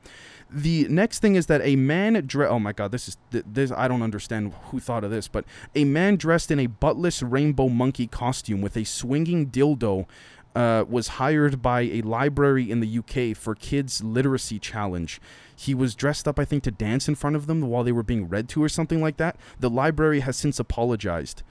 the 0.48 0.86
next 0.88 1.18
thing 1.20 1.34
is 1.34 1.46
that 1.46 1.60
a 1.62 1.74
man 1.76 2.22
dre- 2.26 2.46
Oh 2.46 2.60
my 2.60 2.72
God, 2.72 2.92
this 2.92 3.08
is 3.08 3.16
this. 3.30 3.72
I 3.72 3.88
don't 3.88 4.02
understand 4.02 4.52
who 4.66 4.78
thought 4.78 5.02
of 5.02 5.10
this, 5.10 5.26
but 5.26 5.44
a 5.74 5.84
man 5.84 6.16
dressed 6.16 6.50
in 6.52 6.60
a 6.60 6.68
buttless 6.68 7.22
rainbow 7.28 7.68
monkey 7.68 8.06
costume 8.06 8.60
with 8.60 8.76
a 8.76 8.84
swinging 8.84 9.50
dildo 9.50 10.06
uh, 10.54 10.84
was 10.88 11.08
hired 11.08 11.62
by 11.62 11.82
a 11.82 12.02
library 12.02 12.70
in 12.70 12.80
the 12.80 12.98
UK 12.98 13.36
for 13.36 13.54
kids 13.54 14.02
literacy 14.02 14.58
challenge. 14.58 15.20
He 15.54 15.74
was 15.74 15.94
dressed 15.94 16.26
up, 16.26 16.38
I 16.38 16.44
think, 16.44 16.62
to 16.64 16.70
dance 16.70 17.08
in 17.08 17.14
front 17.14 17.36
of 17.36 17.46
them 17.46 17.60
while 17.62 17.84
they 17.84 17.92
were 17.92 18.02
being 18.02 18.28
read 18.28 18.48
to 18.50 18.62
or 18.62 18.68
something 18.68 19.00
like 19.00 19.16
that. 19.18 19.36
The 19.58 19.70
library 19.70 20.20
has 20.20 20.36
since 20.36 20.58
apologized. 20.58 21.42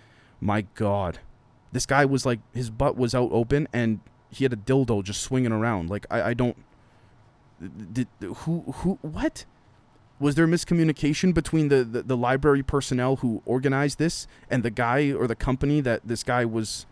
My 0.42 0.66
God, 0.76 1.20
this 1.72 1.86
guy 1.86 2.06
was 2.06 2.26
like 2.26 2.40
his 2.54 2.70
butt 2.70 2.98
was 2.98 3.14
out 3.14 3.30
open 3.32 3.68
and 3.72 4.00
he 4.30 4.44
had 4.44 4.54
a 4.54 4.58
dildo 4.58 5.04
just 5.04 5.22
swinging 5.22 5.52
around. 5.52 5.90
Like 5.90 6.06
I, 6.10 6.30
I 6.30 6.34
don't. 6.34 6.58
Did, 7.92 8.08
who 8.22 8.62
who 8.78 9.00
what? 9.02 9.46
Was 10.20 10.36
there 10.36 10.48
miscommunication 10.48 11.34
between 11.34 11.70
the, 11.70 11.86
the, 11.86 12.04
the 12.04 12.18
library 12.18 12.62
personnel 12.62 13.18
who 13.18 13.42
organized 13.46 14.00
this 14.00 14.28
and 14.50 14.64
the 14.64 14.70
guy 14.70 15.14
or 15.14 15.28
the 15.28 15.36
company 15.36 15.80
that 15.80 16.02
this 16.06 16.24
guy 16.24 16.44
was 16.44 16.86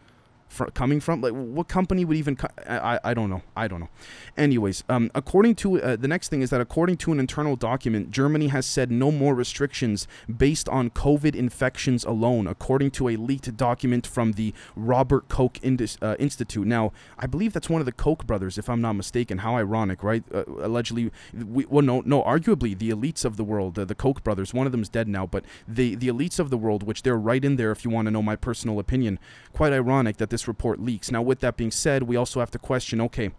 fr- 0.47 0.65
coming 0.65 0.99
from? 0.99 1.21
Like, 1.21 1.33
what 1.33 1.67
company 1.67 2.05
would 2.05 2.17
even? 2.17 2.35
Co- 2.35 2.47
I, 2.67 2.99
I 3.03 3.13
don't 3.13 3.29
know. 3.29 3.41
I 3.55 3.67
don't 3.67 3.79
know. 3.79 3.89
Anyways, 4.37 4.83
um, 4.89 5.11
according 5.15 5.55
to 5.55 5.81
uh, 5.81 5.95
the 5.95 6.07
next 6.07 6.29
thing 6.29 6.41
is 6.41 6.49
that 6.49 6.61
according 6.61 6.97
to 6.97 7.11
an 7.11 7.19
internal 7.19 7.55
document, 7.55 8.11
Germany 8.11 8.47
has 8.49 8.65
said 8.65 8.91
no 8.91 9.11
more 9.11 9.33
restrictions 9.35 10.07
based 10.35 10.69
on 10.69 10.89
COVID 10.89 11.35
infections 11.35 12.03
alone, 12.03 12.47
according 12.47 12.91
to 12.91 13.09
a 13.09 13.15
leaked 13.15 13.55
document 13.57 14.05
from 14.05 14.33
the 14.33 14.53
Robert 14.75 15.29
Koch 15.29 15.59
Indus, 15.61 15.97
uh, 16.01 16.15
Institute. 16.19 16.67
Now, 16.67 16.91
I 17.17 17.27
believe 17.27 17.53
that's 17.53 17.69
one 17.69 17.81
of 17.81 17.85
the 17.85 17.91
Koch 17.91 18.25
brothers, 18.25 18.57
if 18.57 18.69
I'm 18.69 18.81
not 18.81 18.93
mistaken. 18.93 19.39
How 19.39 19.55
ironic, 19.55 20.03
right? 20.03 20.23
Uh, 20.33 20.43
allegedly, 20.61 21.11
we, 21.33 21.65
well, 21.65 21.83
no, 21.83 22.01
no. 22.05 22.21
Arguably, 22.23 22.77
the 22.77 22.89
elites 22.89 23.25
of 23.25 23.37
the 23.37 23.43
world, 23.43 23.79
uh, 23.79 23.85
the 23.85 23.95
Koch 23.95 24.23
brothers. 24.23 24.53
One 24.53 24.65
of 24.65 24.71
them's 24.71 24.89
dead 24.89 25.07
now, 25.07 25.25
but 25.25 25.45
the 25.67 25.95
the 25.95 26.07
elites 26.07 26.39
of 26.39 26.49
the 26.49 26.57
world, 26.57 26.83
which 26.83 27.03
they're 27.03 27.17
right 27.17 27.43
in 27.43 27.55
there. 27.55 27.71
If 27.71 27.83
you 27.85 27.91
want 27.91 28.05
to 28.07 28.11
know 28.11 28.21
my 28.21 28.35
personal 28.35 28.79
opinion, 28.79 29.19
quite 29.53 29.73
ironic 29.73 30.17
that 30.17 30.29
this 30.29 30.36
this 30.37 30.47
report 30.47 30.79
leaks. 30.79 31.09
Now, 31.11 31.23
with 31.23 31.39
that 31.39 31.57
being 31.57 31.71
said, 31.71 32.03
we 32.03 32.15
also 32.15 32.39
have 32.39 32.51
to 32.51 32.59
question 32.59 33.01
okay, 33.01 33.31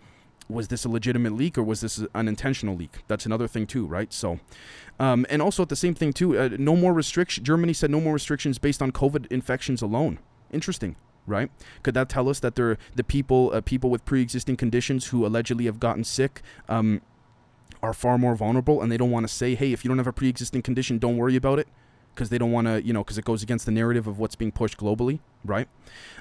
was 0.49 0.67
this 0.67 0.85
a 0.85 0.89
legitimate 0.89 1.33
leak 1.33 1.57
or 1.57 1.63
was 1.63 1.81
this 1.81 2.05
an 2.13 2.27
intentional 2.27 2.75
leak? 2.75 2.99
That's 3.07 3.25
another 3.25 3.47
thing 3.47 3.67
too, 3.69 3.87
right? 3.87 4.13
So, 4.13 4.41
um, 4.99 5.25
and 5.31 5.41
also 5.41 5.63
at 5.63 5.69
the 5.69 5.77
same 5.77 5.95
thing 5.95 6.13
too, 6.13 6.37
uh, 6.37 6.49
no 6.59 6.75
more 6.75 6.93
restriction. 6.93 7.45
Germany 7.45 7.73
said 7.73 7.91
no 7.91 8.01
more 8.01 8.15
restrictions 8.15 8.59
based 8.59 8.83
on 8.83 8.91
COVID 8.91 9.31
infections 9.31 9.81
alone. 9.81 10.19
Interesting, 10.53 10.97
right? 11.25 11.53
Could 11.85 11.95
that 11.95 12.09
tell 12.09 12.29
us 12.29 12.41
that 12.41 12.57
there 12.57 12.79
the 12.97 13.05
people 13.05 13.53
uh, 13.55 13.61
people 13.61 13.91
with 13.91 14.05
pre-existing 14.05 14.57
conditions 14.57 15.07
who 15.07 15.25
allegedly 15.25 15.67
have 15.67 15.79
gotten 15.79 16.03
sick? 16.03 16.43
Um, 16.69 17.01
are 17.81 17.93
far 17.93 18.19
more 18.19 18.35
vulnerable 18.35 18.83
and 18.83 18.91
they 18.91 18.97
don't 18.97 19.13
want 19.13 19.23
to 19.23 19.33
say, 19.33 19.55
hey, 19.55 19.73
if 19.73 19.85
you 19.85 19.89
don't 19.89 19.99
have 19.99 20.09
a 20.09 20.13
pre 20.13 20.29
existing 20.29 20.63
condition, 20.63 20.99
don't 20.99 21.17
worry 21.17 21.37
about 21.37 21.61
it 21.61 21.69
because 22.19 22.31
they 22.31 22.39
don't 22.39 22.51
want 22.51 22.67
to, 22.67 22.85
you 22.85 22.93
know, 22.93 23.05
because 23.05 23.17
it 23.17 23.25
goes 23.25 23.45
against 23.45 23.65
the 23.65 23.71
narrative 23.71 24.09
of 24.09 24.19
what's 24.19 24.35
being 24.35 24.51
pushed 24.51 24.77
globally, 24.77 25.21
right? 25.45 25.69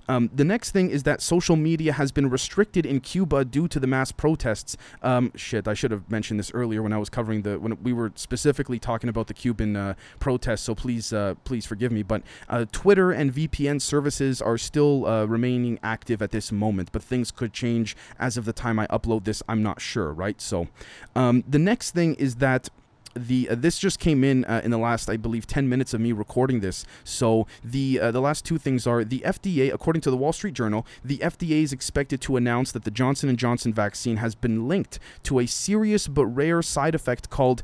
Um, 0.08 0.30
the 0.32 0.44
next 0.44 0.70
thing 0.70 0.92
is 0.92 1.02
that 1.04 1.24
social 1.24 1.56
media 1.56 1.92
has 1.94 2.12
been 2.12 2.30
restricted 2.30 2.86
in 2.86 3.00
Cuba 3.00 3.44
due 3.44 3.68
to 3.68 3.80
the 3.80 3.88
mass 3.88 4.12
protests. 4.12 4.78
Um, 5.02 5.32
shit, 5.36 5.68
I 5.68 5.74
should 5.74 5.90
have 5.90 6.10
mentioned 6.12 6.40
this 6.40 6.52
earlier 6.54 6.84
when 6.84 6.94
I 6.94 7.00
was 7.00 7.10
covering 7.10 7.42
the 7.42 7.60
when 7.60 7.82
we 7.82 7.94
were 7.94 8.12
specifically 8.14 8.78
talking 8.78 9.10
about 9.10 9.26
the 9.26 9.34
Cuban 9.34 9.76
uh, 9.76 9.96
protests. 10.20 10.62
So 10.62 10.76
please, 10.76 11.12
uh, 11.12 11.34
please 11.44 11.66
forgive 11.66 11.92
me. 11.92 12.04
But 12.04 12.22
uh, 12.48 12.66
Twitter 12.72 13.12
and 13.12 13.34
VPN 13.34 13.82
services 13.82 14.40
are 14.40 14.60
still 14.60 15.08
uh, 15.08 15.26
remaining 15.26 15.80
active 15.82 16.22
at 16.22 16.30
this 16.30 16.52
moment, 16.52 16.92
but 16.92 17.02
things 17.02 17.32
could 17.32 17.54
change 17.54 17.98
as 18.20 18.38
of 18.38 18.46
the 18.46 18.54
time 18.54 18.78
I 18.78 18.86
upload 18.88 19.24
this. 19.24 19.42
I'm 19.50 19.64
not 19.64 19.82
sure, 19.82 20.14
right? 20.14 20.40
So 20.40 20.68
um, 21.16 21.44
the 21.48 21.60
next 21.60 21.92
thing 21.92 22.14
is 22.16 22.36
that 22.36 22.70
the 23.18 23.50
uh, 23.50 23.56
this 23.56 23.80
just 23.80 24.00
came 24.00 24.24
in 24.24 24.46
uh, 24.46 24.62
in 24.64 24.72
the 24.72 24.78
last 24.78 25.10
I 25.10 25.18
believe 25.18 25.48
10 25.48 25.68
minutes 25.68 25.94
of 25.94 26.02
me 26.02 26.12
recording 26.12 26.60
this. 26.60 26.86
So 27.04 27.48
the 27.64 28.00
uh, 28.00 28.12
the 28.12 28.22
last 28.22 28.46
two 28.46 28.58
things 28.58 28.88
are 28.88 29.04
the 29.04 29.20
FDA 29.20 29.74
according 29.74 30.02
to 30.02 30.12
the 30.12 30.18
Wall 30.18 30.34
Street 30.34 30.54
Journal, 30.54 30.86
the 31.04 31.18
FDA 31.20 31.64
is 31.64 31.74
expected 31.74 32.22
to 32.22 32.38
announce 32.38 32.72
that 32.72 32.84
the 32.84 32.92
Johnson 32.92 33.30
and 33.30 33.38
Johnson 33.38 33.74
vaccine 33.74 34.18
has 34.18 34.36
been 34.36 34.68
linked 34.68 35.00
to 35.24 35.40
a 35.40 35.46
serious 35.46 36.08
but 36.08 36.26
rare 36.26 36.62
side 36.62 36.96
effect 36.96 37.30
called 37.30 37.64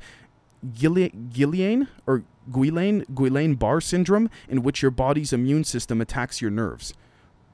Guillain 0.65 1.87
or 2.05 2.23
Guillain 2.51 3.05
Guillain 3.07 3.57
Barre 3.57 3.81
syndrome 3.81 4.29
in 4.47 4.63
which 4.63 4.81
your 4.81 4.91
body's 4.91 5.33
immune 5.33 5.63
system 5.63 6.01
attacks 6.01 6.41
your 6.41 6.51
nerves. 6.51 6.93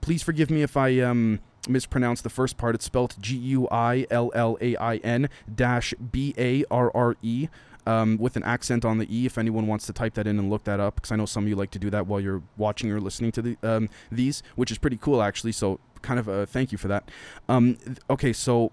Please 0.01 0.23
forgive 0.23 0.49
me 0.49 0.61
if 0.61 0.77
I 0.77 0.99
um 0.99 1.39
mispronounced 1.67 2.23
the 2.23 2.29
first 2.29 2.57
part. 2.57 2.75
It's 2.75 2.85
spelled 2.85 3.15
G 3.19 3.35
U 3.35 3.67
I 3.69 4.05
L 4.09 4.31
L 4.33 4.57
A 4.61 4.75
I 4.77 4.97
N 4.97 5.29
dash 5.53 5.93
B 6.11 6.33
A 6.37 6.63
R 6.71 6.91
R 6.93 7.15
E 7.21 7.47
um, 7.89 8.17
with 8.17 8.35
an 8.35 8.43
accent 8.43 8.85
on 8.85 8.99
the 8.99 9.07
E. 9.15 9.25
If 9.25 9.37
anyone 9.37 9.65
wants 9.65 9.85
to 9.87 9.93
type 9.93 10.13
that 10.13 10.27
in 10.27 10.37
and 10.37 10.49
look 10.49 10.63
that 10.65 10.79
up, 10.79 10.95
because 10.95 11.11
I 11.11 11.15
know 11.15 11.25
some 11.25 11.43
of 11.43 11.49
you 11.49 11.55
like 11.55 11.71
to 11.71 11.79
do 11.79 11.89
that 11.89 12.05
while 12.07 12.19
you're 12.19 12.43
watching 12.57 12.91
or 12.91 12.99
listening 13.01 13.31
to 13.33 13.41
the 13.41 13.57
um, 13.63 13.89
these, 14.11 14.43
which 14.55 14.71
is 14.71 14.77
pretty 14.77 14.97
cool 14.97 15.21
actually. 15.21 15.53
So 15.53 15.79
kind 16.01 16.19
of 16.19 16.27
a 16.27 16.45
thank 16.45 16.71
you 16.71 16.77
for 16.77 16.87
that. 16.87 17.09
Um, 17.47 17.77
okay, 18.09 18.33
so 18.33 18.71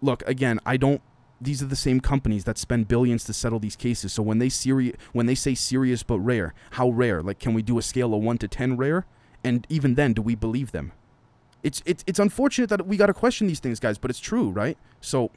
look 0.00 0.22
again, 0.26 0.60
I 0.66 0.76
don't. 0.76 1.00
These 1.40 1.62
are 1.62 1.66
the 1.66 1.82
same 1.88 1.98
companies 2.00 2.44
that 2.44 2.56
spend 2.56 2.86
billions 2.86 3.24
to 3.24 3.32
settle 3.32 3.58
these 3.58 3.74
cases. 3.74 4.12
So 4.12 4.22
when 4.22 4.38
they 4.38 4.48
seri- 4.48 4.94
when 5.12 5.26
they 5.26 5.34
say 5.34 5.54
serious 5.54 6.02
but 6.02 6.20
rare, 6.20 6.54
how 6.72 6.90
rare? 6.90 7.22
Like, 7.22 7.40
can 7.40 7.54
we 7.54 7.62
do 7.62 7.78
a 7.78 7.82
scale 7.82 8.14
of 8.14 8.22
one 8.22 8.38
to 8.38 8.48
ten 8.48 8.76
rare? 8.76 9.06
And 9.42 9.66
even 9.68 9.94
then, 9.94 10.12
do 10.12 10.22
we 10.22 10.36
believe 10.36 10.70
them? 10.70 10.92
It's 11.62 11.82
it's 11.86 12.04
it's 12.06 12.18
unfortunate 12.18 12.68
that 12.70 12.86
we 12.86 12.96
got 12.96 13.06
to 13.06 13.14
question 13.14 13.46
these 13.46 13.60
things, 13.60 13.78
guys, 13.78 13.98
but 13.98 14.10
it's 14.10 14.20
true, 14.20 14.50
right? 14.50 14.76
So, 15.00 15.30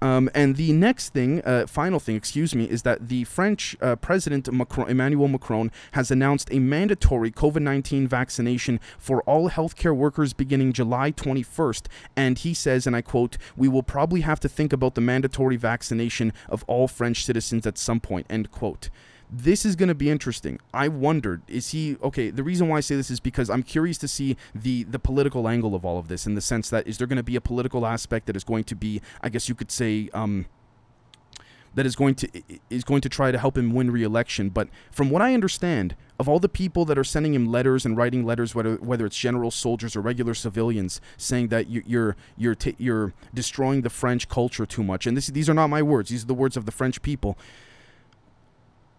um, 0.00 0.28
and 0.34 0.56
the 0.56 0.72
next 0.72 1.10
thing, 1.10 1.40
uh, 1.44 1.66
final 1.66 2.00
thing, 2.00 2.16
excuse 2.16 2.54
me, 2.54 2.64
is 2.64 2.82
that 2.82 3.08
the 3.08 3.24
French 3.24 3.76
uh, 3.80 3.96
President 3.96 4.52
Macron, 4.52 4.88
Emmanuel 4.88 5.28
Macron 5.28 5.70
has 5.92 6.10
announced 6.10 6.48
a 6.52 6.58
mandatory 6.58 7.30
COVID 7.30 7.62
nineteen 7.62 8.06
vaccination 8.06 8.80
for 8.98 9.22
all 9.22 9.50
healthcare 9.50 9.96
workers 9.96 10.32
beginning 10.32 10.72
July 10.72 11.10
twenty 11.10 11.42
first, 11.42 11.88
and 12.16 12.38
he 12.38 12.54
says, 12.54 12.86
and 12.86 12.94
I 12.94 13.02
quote, 13.02 13.36
"We 13.56 13.68
will 13.68 13.82
probably 13.82 14.22
have 14.22 14.40
to 14.40 14.48
think 14.48 14.72
about 14.72 14.94
the 14.94 15.00
mandatory 15.00 15.56
vaccination 15.56 16.32
of 16.48 16.64
all 16.66 16.88
French 16.88 17.24
citizens 17.24 17.66
at 17.66 17.78
some 17.78 18.00
point." 18.00 18.26
End 18.30 18.50
quote 18.50 18.90
this 19.36 19.66
is 19.66 19.74
going 19.74 19.88
to 19.88 19.94
be 19.94 20.10
interesting. 20.10 20.60
I 20.72 20.86
wondered, 20.86 21.42
is 21.48 21.70
he 21.70 21.96
okay? 22.02 22.30
The 22.30 22.44
reason 22.44 22.68
why 22.68 22.76
I 22.76 22.80
say 22.80 22.94
this 22.94 23.10
is 23.10 23.18
because 23.18 23.50
I'm 23.50 23.64
curious 23.64 23.98
to 23.98 24.08
see 24.08 24.36
the 24.54 24.84
the 24.84 24.98
political 24.98 25.48
angle 25.48 25.74
of 25.74 25.84
all 25.84 25.98
of 25.98 26.08
this, 26.08 26.26
in 26.26 26.34
the 26.34 26.40
sense 26.40 26.70
that 26.70 26.86
is 26.86 26.98
there 26.98 27.06
going 27.06 27.16
to 27.16 27.24
be 27.24 27.34
a 27.34 27.40
political 27.40 27.84
aspect 27.84 28.26
that 28.26 28.36
is 28.36 28.44
going 28.44 28.64
to 28.64 28.76
be, 28.76 29.02
I 29.22 29.28
guess 29.28 29.48
you 29.48 29.56
could 29.56 29.72
say, 29.72 30.08
um, 30.14 30.46
that 31.74 31.84
is 31.84 31.96
going 31.96 32.14
to 32.14 32.28
is 32.70 32.84
going 32.84 33.00
to 33.00 33.08
try 33.08 33.32
to 33.32 33.38
help 33.38 33.58
him 33.58 33.72
win 33.72 33.90
re-election. 33.90 34.50
But 34.50 34.68
from 34.92 35.10
what 35.10 35.20
I 35.20 35.34
understand, 35.34 35.96
of 36.20 36.28
all 36.28 36.38
the 36.38 36.48
people 36.48 36.84
that 36.84 36.96
are 36.96 37.02
sending 37.04 37.34
him 37.34 37.46
letters 37.46 37.84
and 37.84 37.96
writing 37.96 38.24
letters, 38.24 38.54
whether 38.54 38.76
whether 38.76 39.04
it's 39.04 39.18
generals, 39.18 39.56
soldiers, 39.56 39.96
or 39.96 40.00
regular 40.00 40.34
civilians, 40.34 41.00
saying 41.16 41.48
that 41.48 41.66
you, 41.66 41.82
you're 41.84 42.16
you're 42.36 42.54
t- 42.54 42.76
you're 42.78 43.14
destroying 43.34 43.82
the 43.82 43.90
French 43.90 44.28
culture 44.28 44.64
too 44.64 44.84
much, 44.84 45.08
and 45.08 45.16
this 45.16 45.26
these 45.26 45.50
are 45.50 45.54
not 45.54 45.66
my 45.66 45.82
words; 45.82 46.10
these 46.10 46.22
are 46.22 46.28
the 46.28 46.34
words 46.34 46.56
of 46.56 46.66
the 46.66 46.72
French 46.72 47.02
people 47.02 47.36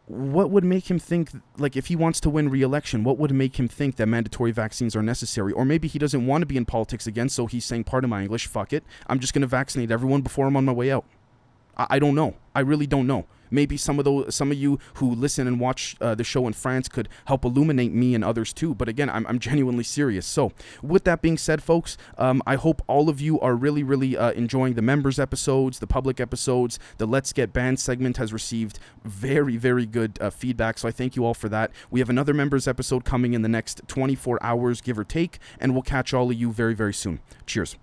what 0.07 0.51
would 0.51 0.63
make 0.63 0.89
him 0.89 0.99
think 0.99 1.31
like 1.57 1.75
if 1.75 1.87
he 1.87 1.95
wants 1.95 2.19
to 2.19 2.29
win 2.29 2.49
re-election 2.49 3.03
what 3.03 3.17
would 3.17 3.31
make 3.31 3.59
him 3.59 3.67
think 3.67 3.95
that 3.95 4.05
mandatory 4.05 4.51
vaccines 4.51 4.95
are 4.95 5.01
necessary? 5.01 5.51
Or 5.51 5.65
maybe 5.65 5.87
he 5.87 5.97
doesn't 5.99 6.25
want 6.27 6.41
to 6.43 6.45
be 6.45 6.57
in 6.57 6.65
politics 6.65 7.07
again 7.07 7.29
so 7.29 7.47
he's 7.47 7.65
saying 7.65 7.85
pardon 7.85 8.09
my 8.09 8.21
english 8.21 8.47
fuck 8.47 8.73
it. 8.73 8.83
I'm 9.07 9.19
just 9.19 9.33
going 9.33 9.41
to 9.41 9.47
vaccinate 9.47 9.91
everyone 9.91 10.21
before 10.21 10.47
i'm 10.47 10.55
on 10.55 10.65
my 10.65 10.71
way 10.71 10.91
out. 10.91 11.05
I, 11.77 11.87
I 11.91 11.99
don't 11.99 12.15
know. 12.15 12.35
I 12.53 12.59
really 12.61 12.87
don't 12.87 13.07
know 13.07 13.25
maybe 13.55 13.77
some 13.77 13.97
of 13.99 14.05
those, 14.05 14.35
some 14.35 14.51
of 14.51 14.57
you 14.57 14.79
who 14.95 15.15
listen 15.15 15.47
and 15.47 15.59
watch 15.59 15.95
uh, 16.01 16.13
the 16.13 16.23
show 16.23 16.45
in 16.47 16.53
France 16.53 16.87
could 16.87 17.09
help 17.25 17.45
illuminate 17.45 17.93
me 17.93 18.13
and 18.13 18.23
others 18.23 18.53
too. 18.53 18.75
But 18.75 18.89
again, 18.89 19.09
I'm, 19.09 19.25
I'm 19.27 19.39
genuinely 19.39 19.83
serious. 19.83 20.25
So, 20.25 20.51
with 20.83 21.05
that 21.05 21.21
being 21.21 21.37
said, 21.37 21.63
folks, 21.63 21.97
um, 22.17 22.43
I 22.45 22.55
hope 22.55 22.81
all 22.87 23.09
of 23.09 23.21
you 23.21 23.39
are 23.39 23.55
really, 23.55 23.83
really 23.83 24.17
uh, 24.17 24.31
enjoying 24.31 24.73
the 24.73 24.81
members 24.81 25.19
episodes, 25.19 25.79
the 25.79 25.87
public 25.87 26.19
episodes. 26.19 26.77
The 26.97 27.05
Let's 27.05 27.33
Get 27.33 27.53
Banned 27.53 27.79
segment 27.79 28.17
has 28.17 28.33
received 28.33 28.79
very, 29.03 29.57
very 29.57 29.85
good 29.85 30.19
uh, 30.21 30.29
feedback. 30.29 30.77
So 30.77 30.87
I 30.87 30.91
thank 30.91 31.15
you 31.15 31.25
all 31.25 31.33
for 31.33 31.49
that. 31.49 31.71
We 31.89 31.99
have 31.99 32.09
another 32.09 32.33
members 32.33 32.67
episode 32.67 33.05
coming 33.05 33.33
in 33.33 33.41
the 33.41 33.49
next 33.49 33.81
24 33.87 34.39
hours, 34.41 34.81
give 34.81 34.99
or 34.99 35.03
take, 35.03 35.39
and 35.59 35.73
we'll 35.73 35.81
catch 35.81 36.13
all 36.13 36.29
of 36.29 36.35
you 36.35 36.51
very, 36.51 36.73
very 36.73 36.93
soon. 36.93 37.19
Cheers. 37.45 37.77